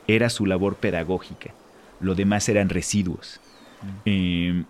[0.07, 1.53] era su labor pedagógica.
[1.99, 3.39] Lo demás eran residuos.
[4.05, 4.63] Eh,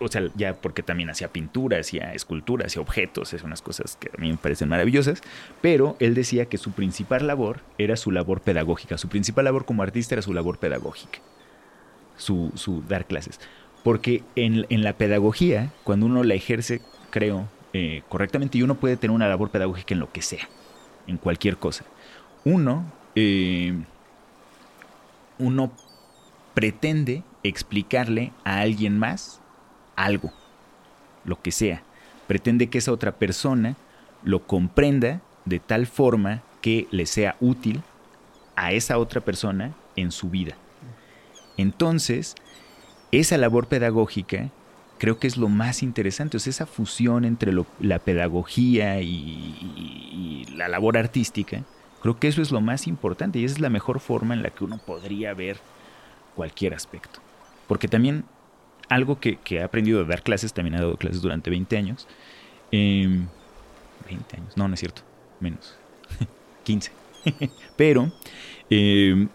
[0.00, 4.10] o sea, ya porque también hacía pinturas, hacía esculturas, hacía objetos, es unas cosas que
[4.16, 5.22] a mí me parecen maravillosas,
[5.60, 9.82] pero él decía que su principal labor era su labor pedagógica, su principal labor como
[9.82, 11.18] artista era su labor pedagógica,
[12.16, 13.40] su, su dar clases.
[13.84, 16.80] Porque en, en la pedagogía, cuando uno la ejerce,
[17.10, 20.48] creo, eh, correctamente, y uno puede tener una labor pedagógica en lo que sea,
[21.06, 21.84] en cualquier cosa.
[22.44, 22.84] Uno,
[23.14, 23.74] eh,
[25.38, 25.72] uno
[26.54, 29.40] pretende explicarle a alguien más
[30.04, 30.32] algo,
[31.24, 31.82] lo que sea.
[32.26, 33.76] Pretende que esa otra persona
[34.22, 37.82] lo comprenda de tal forma que le sea útil
[38.56, 40.56] a esa otra persona en su vida.
[41.56, 42.34] Entonces,
[43.12, 44.50] esa labor pedagógica
[44.98, 50.68] creo que es lo más interesante, o esa fusión entre la pedagogía y- y la
[50.68, 51.62] labor artística,
[52.02, 54.50] creo que eso es lo más importante y esa es la mejor forma en la
[54.50, 55.58] que uno podría ver
[56.34, 57.20] cualquier aspecto.
[57.68, 58.24] Porque también
[58.88, 62.06] algo que, que he aprendido a dar clases, también he dado clases durante 20 años.
[62.70, 63.28] em,
[64.08, 65.02] 20 años, no, no es cierto,
[65.40, 65.76] menos,
[66.64, 66.92] 15.
[67.76, 68.12] Pero
[68.70, 69.28] em,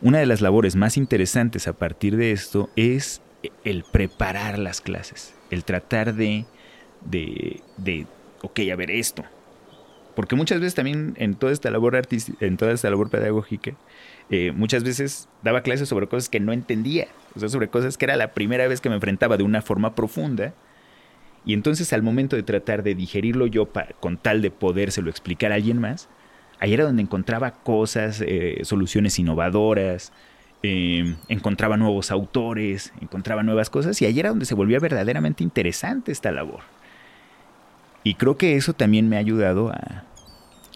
[0.00, 3.20] una de las labores más interesantes a partir de esto es
[3.64, 6.46] el preparar las clases, el tratar de,
[7.02, 8.06] de, de
[8.42, 9.24] ok, a ver esto.
[10.14, 12.00] Porque muchas veces también en toda esta labor
[12.40, 13.74] en toda esta labor pedagógica,
[14.30, 18.04] eh, muchas veces daba clases sobre cosas que no entendía, o sea, sobre cosas que
[18.04, 20.52] era la primera vez que me enfrentaba de una forma profunda.
[21.44, 23.68] Y entonces al momento de tratar de digerirlo yo
[24.00, 26.08] con tal de podérselo explicar a alguien más,
[26.60, 30.12] ahí era donde encontraba cosas, eh, soluciones innovadoras,
[30.62, 36.12] eh, encontraba nuevos autores, encontraba nuevas cosas y ahí era donde se volvía verdaderamente interesante
[36.12, 36.60] esta labor.
[38.04, 40.04] Y creo que eso también me ha ayudado a,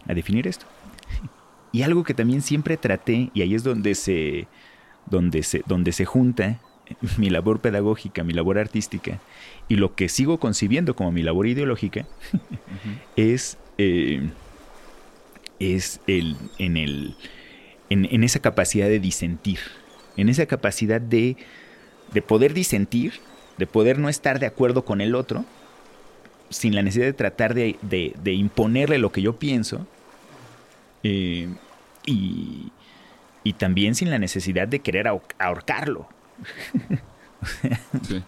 [0.07, 0.65] a definir esto.
[1.73, 4.47] Y algo que también siempre traté, y ahí es donde se,
[5.07, 6.59] donde se, donde se junta
[7.17, 9.19] mi labor pedagógica, mi labor artística,
[9.67, 12.05] y lo que sigo concibiendo como mi labor ideológica,
[13.17, 14.29] es, eh,
[15.59, 17.15] es el, en, el,
[17.89, 19.59] en, en esa capacidad de disentir,
[20.17, 21.37] en esa capacidad de,
[22.13, 23.13] de poder disentir,
[23.57, 25.45] de poder no estar de acuerdo con el otro,
[26.49, 29.87] sin la necesidad de tratar de, de- de imponerle lo que yo pienso,
[31.03, 31.49] eh,
[32.05, 32.71] y,
[33.43, 36.07] y también sin la necesidad de querer ahor- ahorcarlo,
[38.07, 38.23] Sí.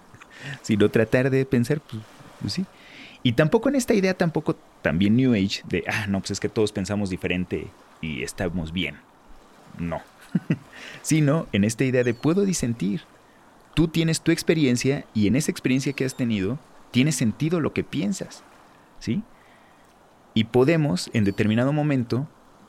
[0.61, 2.01] sino tratar de pensar, pues,
[2.41, 2.65] pues sí.
[3.23, 6.49] Y tampoco en esta idea, tampoco también New Age, de, ah, no, pues es que
[6.49, 7.67] todos pensamos diferente
[8.01, 8.97] y estamos bien.
[9.79, 10.01] No.
[11.01, 13.01] Sino en esta idea de puedo disentir.
[13.73, 16.59] Tú tienes tu experiencia y en esa experiencia que has tenido,
[16.91, 18.43] tiene sentido lo que piensas.
[18.99, 19.23] ¿Sí?
[20.33, 22.27] Y podemos, en determinado momento,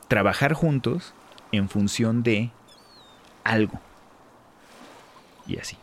[0.09, 1.15] trabajar juntos
[1.53, 2.51] en función de
[3.45, 3.81] algo.
[5.47, 5.77] Y así.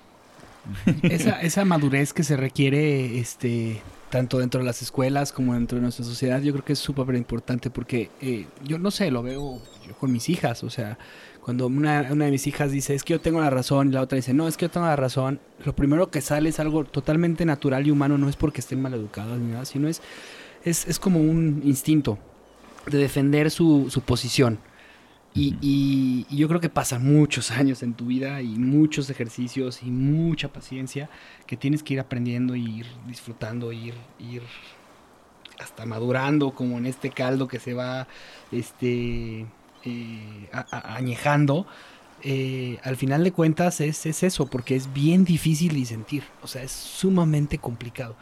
[1.03, 5.81] esa, esa madurez que se requiere este tanto dentro de las escuelas como dentro de
[5.81, 9.59] nuestra sociedad, yo creo que es súper importante porque eh, yo no sé, lo veo
[9.87, 10.99] yo con mis hijas, o sea,
[11.41, 14.01] cuando una, una de mis hijas dice, es que yo tengo la razón, y la
[14.01, 16.83] otra dice, no, es que yo tengo la razón, lo primero que sale es algo
[16.83, 19.99] totalmente natural y humano, no es porque estén mal educadas ni nada, sino es,
[20.63, 22.19] es, es como un instinto
[22.87, 24.59] de defender su, su posición.
[25.35, 29.81] Y, y- y yo creo que pasan muchos años en tu vida y muchos ejercicios
[29.83, 31.09] y mucha paciencia
[31.47, 34.43] que tienes que ir aprendiendo y ir disfrutando, ir, ir
[35.59, 38.07] hasta madurando, como en este caldo que se va
[38.51, 39.45] este,
[39.85, 41.65] eh, a- a- añejando.
[42.21, 46.63] Eh, al final de cuentas es, es eso, porque es bien difícil disentir, o sea,
[46.63, 48.15] es sumamente complicado.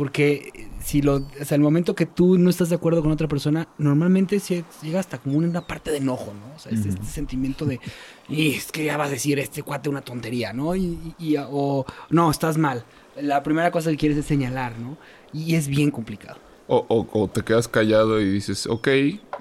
[0.00, 0.50] Porque
[0.82, 4.40] si lo, hasta el momento que tú no estás de acuerdo con otra persona, normalmente
[4.40, 6.54] se llega hasta como una parte de enojo, ¿no?
[6.56, 7.80] O sea, este sentimiento de,
[8.26, 10.74] "Y es que ya va a decir este cuate una tontería, ¿no?
[10.74, 12.82] Y, y- y- o, no, estás mal.
[13.20, 14.96] La primera cosa que quieres es señalar, ¿no?
[15.34, 16.38] Y es bien complicado.
[16.72, 18.86] O, o- o te quedas callado y dices, ok,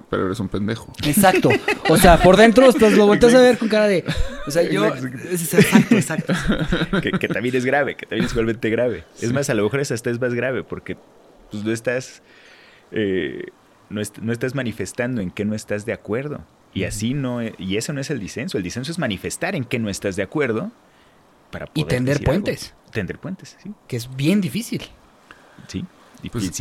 [0.10, 0.92] pero eres un pendejo.
[1.06, 1.50] Exacto.
[1.88, 4.04] O sea, por dentro estás, lo volteas a ver con cara de.
[4.48, 4.84] O sea, yo.
[4.86, 6.34] es- Exacto, exacto.
[7.04, 9.04] que, que también es grave, que también es igualmente grave.
[9.22, 10.98] Es más, a lo mejor esa hasta es más grave porque
[11.52, 12.24] pues, no estás
[12.92, 13.44] eh,
[13.92, 16.44] no, est- no estás manifestando en qué no estás de acuerdo.
[16.74, 18.58] Y así no, e- y eso no es el disenso.
[18.58, 20.72] El disenso es manifestar en qué no estás de acuerdo
[21.52, 22.44] para Y poder tender decir algo.
[22.44, 22.74] puentes.
[22.92, 23.72] Tender puentes, sí.
[23.88, 24.82] Que es bien difícil.
[25.68, 25.86] Sí.
[26.28, 26.52] Pues-.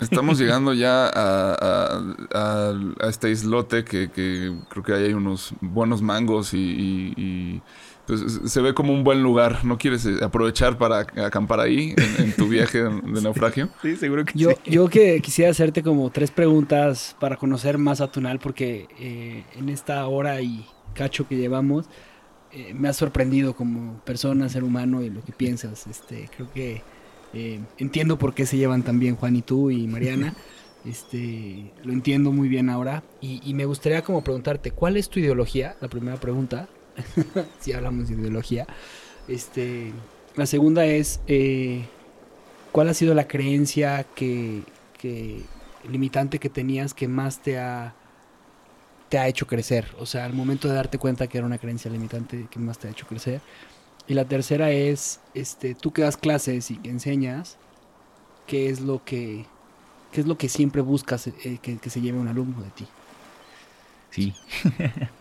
[0.00, 5.12] Estamos llegando ya a, a- a- a este islote que, que creo que ahí hay
[5.12, 7.62] unos buenos mangos y, y- y,
[8.06, 9.64] pues se ve como un buen lugar.
[9.64, 13.68] ¿No quieres eh, aprovechar para acampar ahí en, en tu viaje de, naufragio?
[13.82, 14.70] Sí, seguro que Yo, sí.
[14.70, 19.68] yo que quisiera hacerte como tres preguntas para conocer más a Tunal, porque eh, en
[19.68, 21.86] esta hora y cacho que llevamos,
[22.50, 25.86] eh, me has sorprendido como persona, ser humano y lo que piensas.
[25.86, 26.82] Este, creo que
[27.32, 30.34] eh, entiendo por qué se llevan tan bien Juan y tú y Mariana.
[30.84, 33.04] Este, lo entiendo muy bien ahora.
[33.20, 35.76] Y, y me gustaría como preguntarte, ¿cuál es tu ideología?
[35.80, 36.68] La primera pregunta,
[37.60, 38.66] si hablamos de ideología.
[39.28, 39.92] Este,
[40.34, 41.84] la segunda es, eh,
[42.72, 44.62] ¿cuál ha sido la creencia que,
[44.98, 45.42] que
[45.88, 47.94] limitante que tenías que más te ha
[49.08, 49.88] te ha hecho crecer?
[49.98, 52.88] O sea, al momento de darte cuenta que era una creencia limitante que más te
[52.88, 53.42] ha hecho crecer.
[54.06, 57.60] Y la tercera es, este, tú que das clases y que enseñas,
[58.46, 59.54] ¿qué es lo que,
[60.10, 62.96] qué es lo que siempre buscas eh, que, que se lleve un alumno de ti?
[64.10, 64.38] Sí.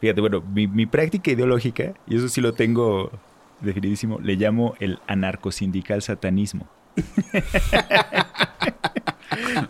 [0.00, 3.24] Fíjate, bueno, mi, mi práctica ideológica, y eso sí lo tengo
[3.58, 6.70] definidísimo, le llamo el anarcosindical satanismo.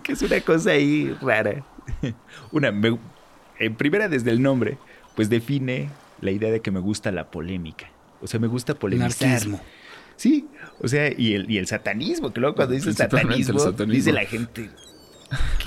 [0.03, 1.65] que es una cosa ahí rara.
[2.51, 2.99] Una, me-
[3.59, 4.83] en primera, desde el nombre,
[5.15, 7.96] pues define la idea de que me gusta la polémica.
[8.21, 9.29] O sea, me gusta polemizar.
[9.29, 9.61] Anarquismo.
[10.17, 10.47] Sí,
[10.81, 13.93] o sea, y el, y el satanismo, que luego cuando el satanismo, satanismo.
[13.93, 14.71] dice la gente,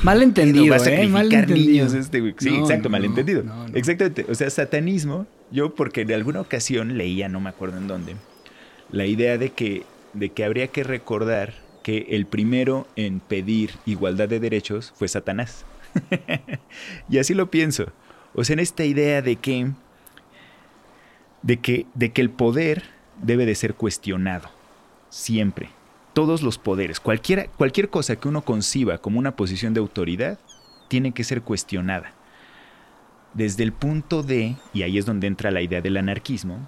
[0.03, 0.81] Mal entendido, va a ¿eh?
[0.81, 1.67] sacrificar Mal entendido.
[1.71, 2.33] niños este güey.
[2.37, 3.43] Sí, No, exacto, no, malentendido.
[3.43, 3.75] no, no.
[3.77, 4.25] Exactamente.
[4.29, 8.15] O sea, satanismo, yo porque en alguna ocasión leía, no me acuerdo en dónde,
[8.91, 9.83] la idea de que,
[10.13, 15.65] de que habría que recordar que el primero en pedir igualdad de derechos fue Satanás.
[17.09, 17.91] y así lo pienso.
[18.33, 19.71] O sea, en esta idea de que,
[21.41, 22.83] de que, de que el poder
[23.21, 24.49] debe de ser cuestionado.
[25.09, 25.69] Siempre.
[26.13, 30.39] Todos los poderes, cualquiera, cualquier cosa que uno conciba como una posición de autoridad,
[30.87, 32.11] tiene que ser cuestionada.
[33.33, 36.67] Desde el punto de, y ahí es donde entra la idea del anarquismo,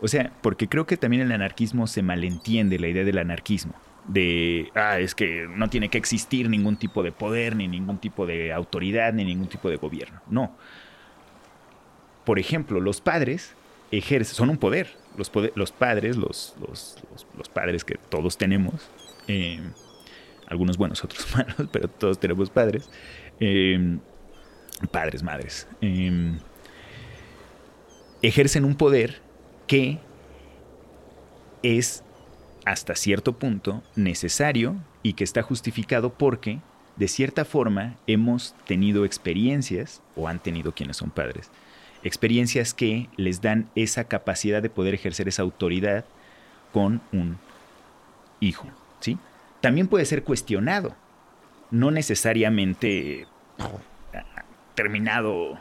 [0.00, 3.74] o sea, porque creo que también el anarquismo se malentiende la idea del anarquismo.
[4.08, 8.26] De, ah, es que no tiene que existir ningún tipo de poder, ni ningún tipo
[8.26, 10.20] de autoridad, ni ningún tipo de gobierno.
[10.28, 10.56] No.
[12.24, 13.54] Por ejemplo, los padres
[13.90, 14.88] ejercen, son un poder.
[15.16, 18.88] Los, los padres, los, los, padres que todos tenemos,
[19.26, 19.60] eh,
[20.46, 22.88] algunos buenos, otros malos, pero todos tenemos padres,
[23.40, 23.98] eh,
[24.90, 26.38] padres, madres, eh,
[28.22, 29.20] ejercen un poder
[29.66, 29.98] que
[31.62, 32.02] es
[32.64, 36.60] hasta cierto punto necesario y que está justificado porque
[36.96, 41.50] de cierta forma hemos tenido experiencias o han tenido quienes son padres
[42.02, 46.04] experiencias que les dan esa capacidad de poder ejercer esa autoridad
[46.72, 47.38] con un
[48.40, 48.66] hijo,
[49.00, 49.18] ¿sí?
[49.60, 50.94] También puede ser cuestionado,
[51.70, 53.26] no necesariamente
[53.58, 54.44] ah,
[54.74, 55.58] terminado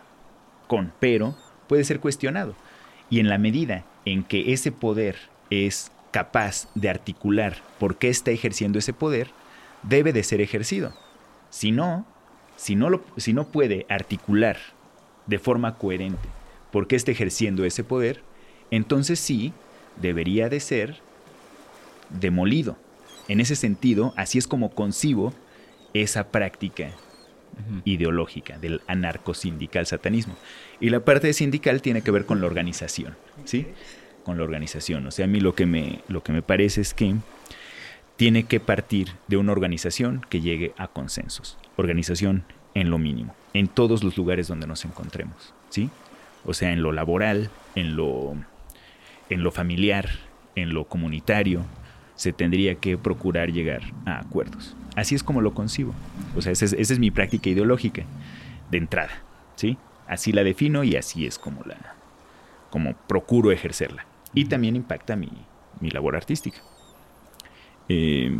[0.68, 1.36] con, pero
[1.68, 2.56] puede ser cuestionado.
[3.10, 5.18] Y en la medida en que ese poder
[5.49, 9.32] es capaz de articular por qué está ejerciendo ese poder,
[9.84, 10.94] debe de ser ejercido.
[11.49, 12.06] Si no,
[12.56, 14.57] si no, lo, si no puede articular
[15.30, 16.28] de forma coherente
[16.72, 18.22] por qué está ejerciendo ese poder,
[18.72, 19.54] entonces sí
[20.02, 20.98] debería de ser
[22.10, 22.78] demolido.
[23.28, 25.34] En ese sentido, así es como concibo
[25.94, 26.92] esa práctica
[27.84, 30.36] ideológica del anarcosindical satanismo.
[30.80, 33.16] Y la parte de sindical tiene que ver con la organización,
[33.46, 33.68] ¿sí?
[34.24, 35.06] Con la organización.
[35.08, 37.16] O sea, a mí lo que me, lo que me parece es que
[38.16, 41.58] tiene que partir de una organización que llegue a consensos.
[41.76, 42.44] Organización
[42.80, 45.90] en lo mínimo, en todos los lugares donde nos encontremos, ¿sí?
[46.46, 48.36] O sea, en lo laboral, en lo,
[49.30, 50.10] en lo familiar,
[50.56, 51.66] en lo comunitario,
[52.16, 54.78] se tendría que procurar llegar a acuerdos.
[54.96, 55.94] Así es como lo concibo.
[56.38, 58.04] O sea, esa es, esa es mi práctica ideológica
[58.72, 59.24] de entrada,
[59.56, 59.78] ¿sí?
[60.08, 61.96] Así la defino y así es como la
[62.70, 64.06] como procuro ejercerla.
[64.34, 65.32] Y también impacta mi,
[65.82, 66.60] mi labor artística.
[67.90, 68.40] Eh,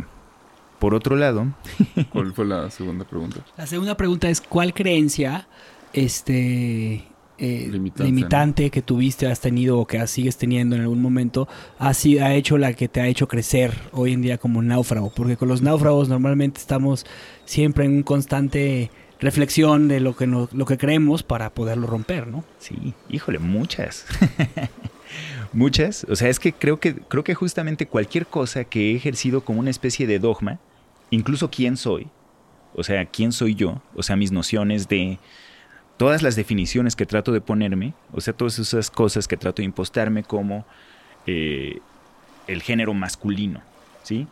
[0.80, 1.46] por otro lado,
[2.12, 3.40] ¿Cuál fue la segunda pregunta?
[3.56, 5.46] La segunda pregunta es, ¿cuál creencia
[5.92, 7.04] este,
[7.38, 11.48] eh, Limitante, limitante, que tuviste, has tenido o que sigues teniendo en algún momento,
[11.78, 15.12] ha, sido, ha hecho la que te ha hecho crecer hoy en día como náufrago?
[15.14, 17.06] Porque con los náufragos normalmente estamos
[17.44, 18.90] siempre en un constante
[19.20, 22.42] reflexión de lo que, no- lo que creemos para poderlo romper, ¿no?
[22.58, 24.06] Sí, híjole, muchas.
[25.52, 26.06] muchas.
[26.08, 29.60] O sea, es que creo que creo que justamente cualquier cosa que he ejercido como
[29.60, 30.58] una especie de dogma,
[31.10, 32.08] incluso quién soy,
[32.74, 35.18] o sea, quién soy yo, o sea, mis nociones de
[35.96, 39.66] todas las definiciones que trato de ponerme, o sea, todas esas cosas que trato de
[39.66, 40.64] impostarme como
[41.26, 41.80] eh,
[42.46, 43.60] el género masculino,
[44.02, 44.26] ¿sí?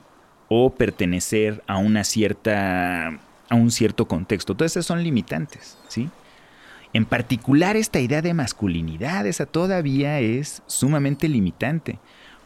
[0.48, 3.18] O pertenecer a una cierta
[3.50, 4.54] a un cierto contexto.
[4.54, 6.08] Todas esas son limitantes, ¿sí?
[6.92, 11.98] En particular, esta idea de masculinidad, esa todavía es sumamente limitante.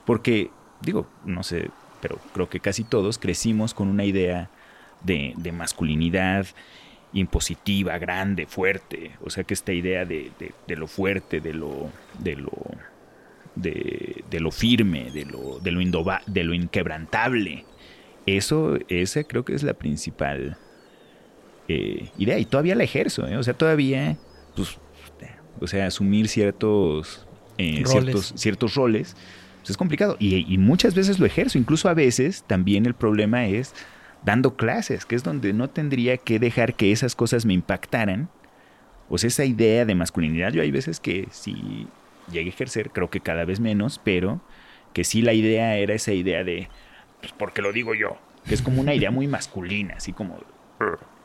[0.05, 0.51] Porque,
[0.81, 1.71] digo, no sé,
[2.03, 4.51] pero creo que casi todos crecimos con una idea
[5.03, 6.47] de, de masculinidad
[7.15, 9.13] impositiva, grande, fuerte.
[9.23, 11.91] O sea que esta idea de, de- de lo fuerte, de lo.
[12.19, 12.51] de lo.
[13.55, 17.65] de, de lo firme, de lo, de lo, de lo inquebrantable.
[18.27, 20.57] Eso, esa creo que es la principal
[21.69, 22.39] eh, idea.
[22.39, 23.37] Y todavía la ejerzo, ¿eh?
[23.37, 24.17] O sea, todavía,
[24.57, 24.79] pues,
[25.61, 27.27] o sea, asumir ciertos,
[27.59, 27.91] eh, Roles.
[27.91, 29.17] ciertos, ciertos roles
[29.63, 30.17] pues, es complicado.
[30.19, 31.57] Y, y muchas veces lo ejerzo.
[31.57, 33.75] Incluso a veces también el problema es
[34.25, 38.29] dando clases, que es donde no tendría que dejar que esas cosas me impactaran.
[39.09, 41.87] O sea, esa idea de masculinidad, yo hay veces que sí
[42.31, 44.41] llegué a ejercer, creo que cada vez menos, pero
[44.93, 46.69] que sí la idea era esa idea de,
[47.21, 50.39] pues porque lo digo yo, que es como una idea muy masculina, así como,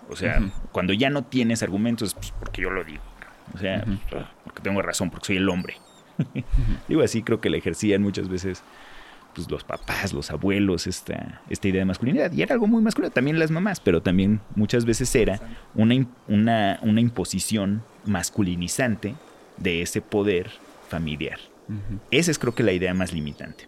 [0.09, 0.41] o sea,
[0.71, 3.03] cuando ya no tienes argumentos, pues porque yo lo digo,
[3.53, 5.75] o sea, pues, porque tengo razón, porque soy el hombre.
[6.87, 8.63] digo así, creo que la ejercían muchas veces
[9.37, 12.31] pues los papás, los abuelos, esta, esta idea de masculinidad.
[12.31, 15.39] Y era algo muy masculino, también las mamás, pero también muchas veces era
[15.75, 19.13] una, una, una imposición masculinizante
[19.57, 20.49] de ese poder
[20.89, 21.39] familiar.
[22.09, 23.67] Esa es creo que la idea más limitante.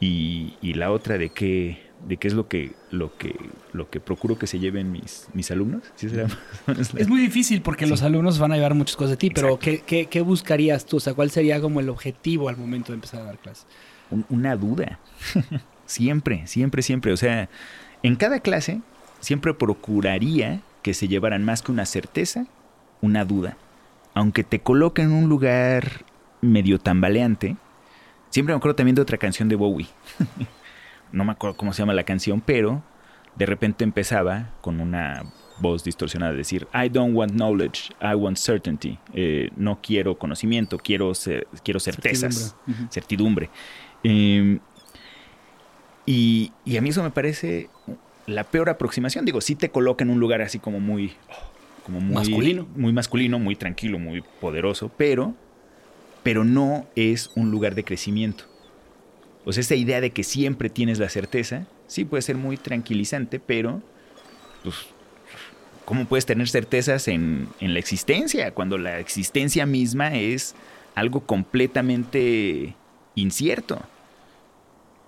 [0.00, 3.36] Y, y la otra de qué, de qué es lo que, lo que,
[3.72, 5.82] lo que procuro que se lleven mis, mis alumnos.
[5.96, 6.26] ¿Sí será
[6.96, 9.80] Es muy difícil porque los alumnos van a llevar muchas cosas de ti, pero ¿qué,
[9.80, 10.96] qué, qué buscarías tú?
[10.96, 13.66] O sea, ¿cuál sería como el objetivo al momento de empezar a dar clases?
[14.10, 14.98] un- una duda.
[15.86, 17.12] siempre, siempre, siempre.
[17.12, 17.48] O sea,
[18.02, 18.80] en cada clase
[19.20, 22.46] siempre procuraría que se llevaran más que una certeza,
[23.02, 23.56] una duda.
[24.14, 26.04] Aunque te coloquen en un lugar
[26.40, 27.56] medio tambaleante.
[28.30, 29.88] Siempre me acuerdo también de otra canción de Bowie.
[31.12, 32.82] no me acuerdo cómo se llama la canción, pero
[33.36, 35.22] de repente empezaba con una
[35.60, 38.98] voz distorsionada, decir, I don't want knowledge, I want certainty.
[39.12, 42.56] Eh, no quiero conocimiento, quiero, cer- quiero certezas,
[42.90, 43.50] Certidumbre.
[44.02, 44.58] Eh,
[46.06, 47.68] y, y a mí eso me parece
[48.26, 49.24] la peor aproximación.
[49.24, 51.12] Digo, sí te coloca en un lugar así como muy...
[51.84, 52.66] Como muy Masculino.
[52.76, 55.34] Muy masculino, muy tranquilo, muy poderoso, pero,
[56.22, 58.44] pero no es un lugar de crecimiento.
[59.44, 63.40] O sea, esa idea de que siempre tienes la certeza, sí puede ser muy tranquilizante,
[63.40, 63.80] pero,
[64.62, 64.76] pues,
[65.84, 68.52] ¿cómo puedes tener certezas en, en la existencia?
[68.52, 70.54] Cuando la existencia misma es
[70.94, 72.74] algo completamente
[73.14, 73.80] incierto.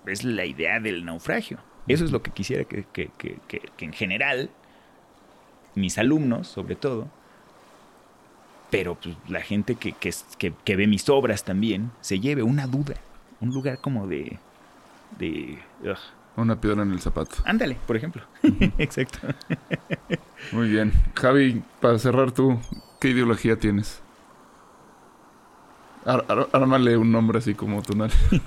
[0.07, 1.59] Es la idea del naufragio.
[1.87, 4.49] Eso es lo que quisiera que, que- que- que- en general,
[5.75, 7.07] mis alumnos, sobre todo,
[8.69, 12.95] pero pues, la gente que, que- que ve mis obras también, se lleve una duda,
[13.43, 14.39] un lugar como de...
[15.17, 15.97] de ugh.
[16.35, 17.35] Una piedra en el zapato.
[17.45, 18.23] Ándale, por ejemplo.
[18.79, 19.19] Exacto.
[20.51, 20.91] Muy bien.
[21.15, 22.59] Javi, para cerrar tú,
[22.99, 24.01] ¿qué ideología tienes?
[26.05, 28.11] Ar- ar- ármale un nombre así como Tunal.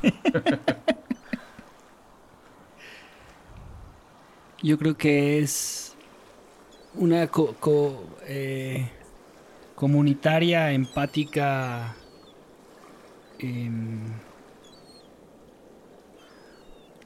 [4.63, 5.97] Yo creo que es
[6.95, 8.91] una co- co- eh,
[9.75, 11.95] comunitaria, empática,
[13.39, 14.07] em,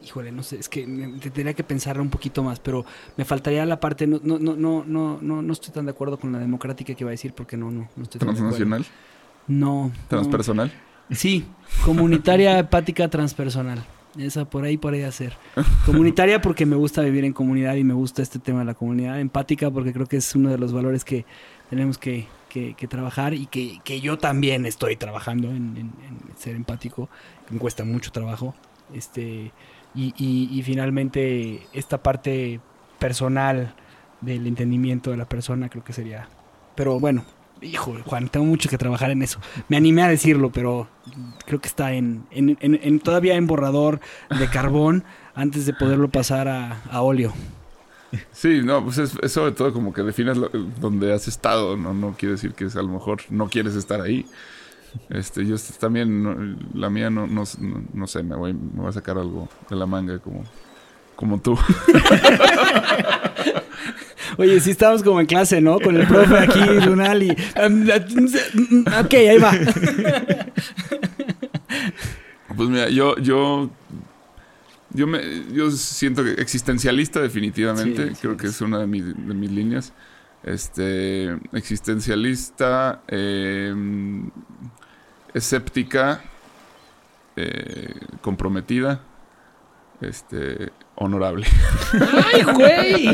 [0.05, 2.85] híjole, no sé, es que tendría que pensarlo un poquito más, pero
[3.17, 6.33] me faltaría la parte, no, no, no, no, no, no, estoy tan de acuerdo con
[6.33, 8.57] la democrática que iba a decir, porque no, no, no estoy tan de acuerdo.
[8.57, 8.87] Transnacional,
[9.49, 9.87] No.
[9.89, 9.93] no.
[10.09, 10.73] transpersonal.
[11.11, 11.45] Sí,
[11.85, 13.85] comunitaria hepática transpersonal.
[14.19, 15.37] Esa por ahí podría ser.
[15.87, 19.21] Comunitaria porque me gusta vivir en comunidad y me gusta este tema de la comunidad.
[19.21, 21.25] Empática porque creo que es uno de los valores que
[21.69, 26.37] tenemos que, que- que trabajar y que, que yo también estoy trabajando en, en- en
[26.37, 27.09] ser empático.
[27.47, 28.55] que Me cuesta mucho trabajo.
[28.93, 29.53] Este,
[29.95, 32.61] y, y- y finalmente esta parte
[32.99, 33.75] personal
[34.21, 36.29] del entendimiento de la persona creo que sería...
[36.75, 37.25] Pero bueno,
[37.63, 39.41] hijo, Juan, tengo mucho que trabajar en eso.
[39.69, 40.89] Me animé a decirlo, pero
[41.47, 44.01] creo que está en, en- en- en- todavía en borrador
[44.39, 45.05] de carbón
[45.35, 47.33] antes de poderlo pasar a, a óleo.
[48.33, 51.95] Sí, no, pues es, es sobre todo como que defines lo- donde has estado, ¿no?
[51.95, 54.27] No quiere decir que es, a lo mejor no quieres estar ahí.
[55.09, 57.45] Este, yo también, no- la mía no, no,
[57.95, 60.45] no- sé, me voy, me voy a sacar algo de la manga como,
[61.17, 61.59] como tú.
[64.39, 65.79] Oye, sí estamos como en clase, ¿no?
[65.81, 67.31] Con el profe aquí, Lunal, y...
[67.31, 69.53] Ok, ahí va.
[72.57, 73.71] Pues mira, yo, yo,
[74.93, 75.21] yo me,
[75.53, 79.51] yo siento que existencialista definitivamente, Sí, sí, creo que es una de, mis- de mis
[79.51, 79.93] líneas.
[80.43, 83.75] Este, existencialista, eh,
[85.35, 86.23] escéptica,
[87.37, 89.01] eh, comprometida,
[90.01, 91.47] este, honorable.
[92.33, 93.09] ¡Ay, güey!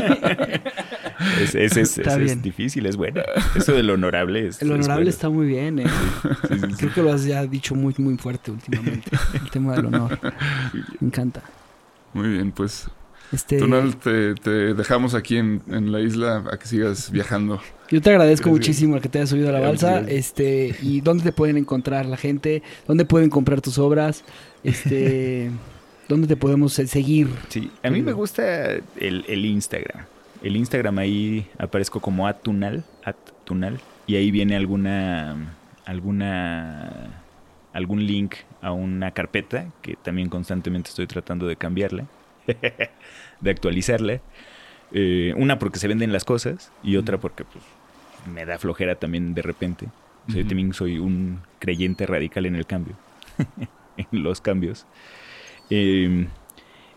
[1.41, 3.21] Es, es, es- difícil, es bueno.
[3.55, 4.61] Eso del honorable es.
[4.61, 5.09] El es honorable bueno.
[5.09, 5.85] está muy bien, ¿eh?
[6.77, 9.09] Creo que lo has ya dicho muy, muy fuerte últimamente.
[9.33, 10.19] El tema del honor.
[10.99, 11.41] Me encanta.
[12.13, 12.87] Muy bien, pues,
[13.31, 17.61] Este, Tonal, te, te dejamos aquí en, en la isla a que sigas viajando.
[17.89, 18.67] Yo te agradezco Gracias.
[18.67, 19.99] muchísimo que te hayas subido a la balsa.
[20.01, 20.17] Gracias.
[20.17, 24.23] Este, y dónde te pueden encontrar la gente, dónde pueden comprar tus obras,
[24.63, 25.51] este,
[26.09, 27.29] dónde te podemos seguir.
[27.49, 30.05] Sí, a mí me gusta el, el Instagram.
[30.43, 35.55] El Instagram ahí aparezco como atunal, atunal, y ahí viene alguna,
[35.85, 37.23] alguna,
[37.73, 42.05] algún link a una carpeta que también constantemente estoy tratando de cambiarla,
[43.41, 44.21] de actualizarla.
[44.91, 47.63] Eh, una porque se venden las cosas y otra porque pues,
[48.27, 49.87] me da flojera también de repente.
[50.27, 52.95] O sea, yo también soy un creyente radical en el cambio,
[53.97, 54.85] en los cambios.
[55.69, 56.27] Eh,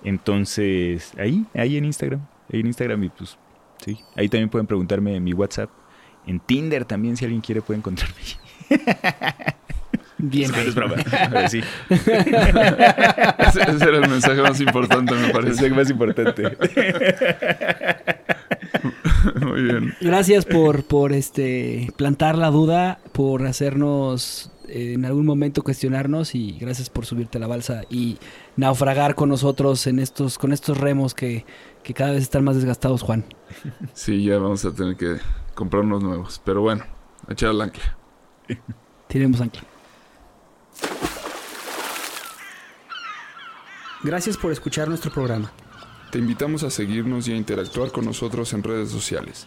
[0.02, 2.20] entonces, ahí, ahí en Instagram,
[2.52, 3.39] ahí en Instagram y pues,
[3.85, 5.70] sí, ahí también pueden preguntarme en mi WhatsApp.
[6.27, 8.16] En Tinder también, si alguien quiere, puede encontrarme.
[10.23, 10.55] Bien.
[10.55, 10.97] Es broma,
[11.31, 15.69] pero sí, Ese, ese era el mensaje más importante, me parece.
[15.69, 16.43] lo más importante.
[19.71, 19.95] Bien.
[20.01, 26.53] Gracias por, por este plantar la duda, por hacernos eh, en algún momento cuestionarnos y
[26.53, 28.19] gracias por subirte a la balsa y
[28.57, 31.45] naufragar con nosotros en estos, con estos remos que,
[31.83, 33.25] que cada vez están más desgastados, Juan.
[33.95, 35.17] Sí, ya vamos a tener que
[35.55, 36.41] comprar unos nuevos.
[36.45, 36.85] Pero bueno,
[37.27, 37.97] a echar al ancla.
[39.09, 39.63] Tiremos ancla.
[44.03, 45.53] Gracias por escuchar nuestro programa.
[46.11, 49.47] Te invitamos a seguirnos y a interactuar con nosotros en redes sociales.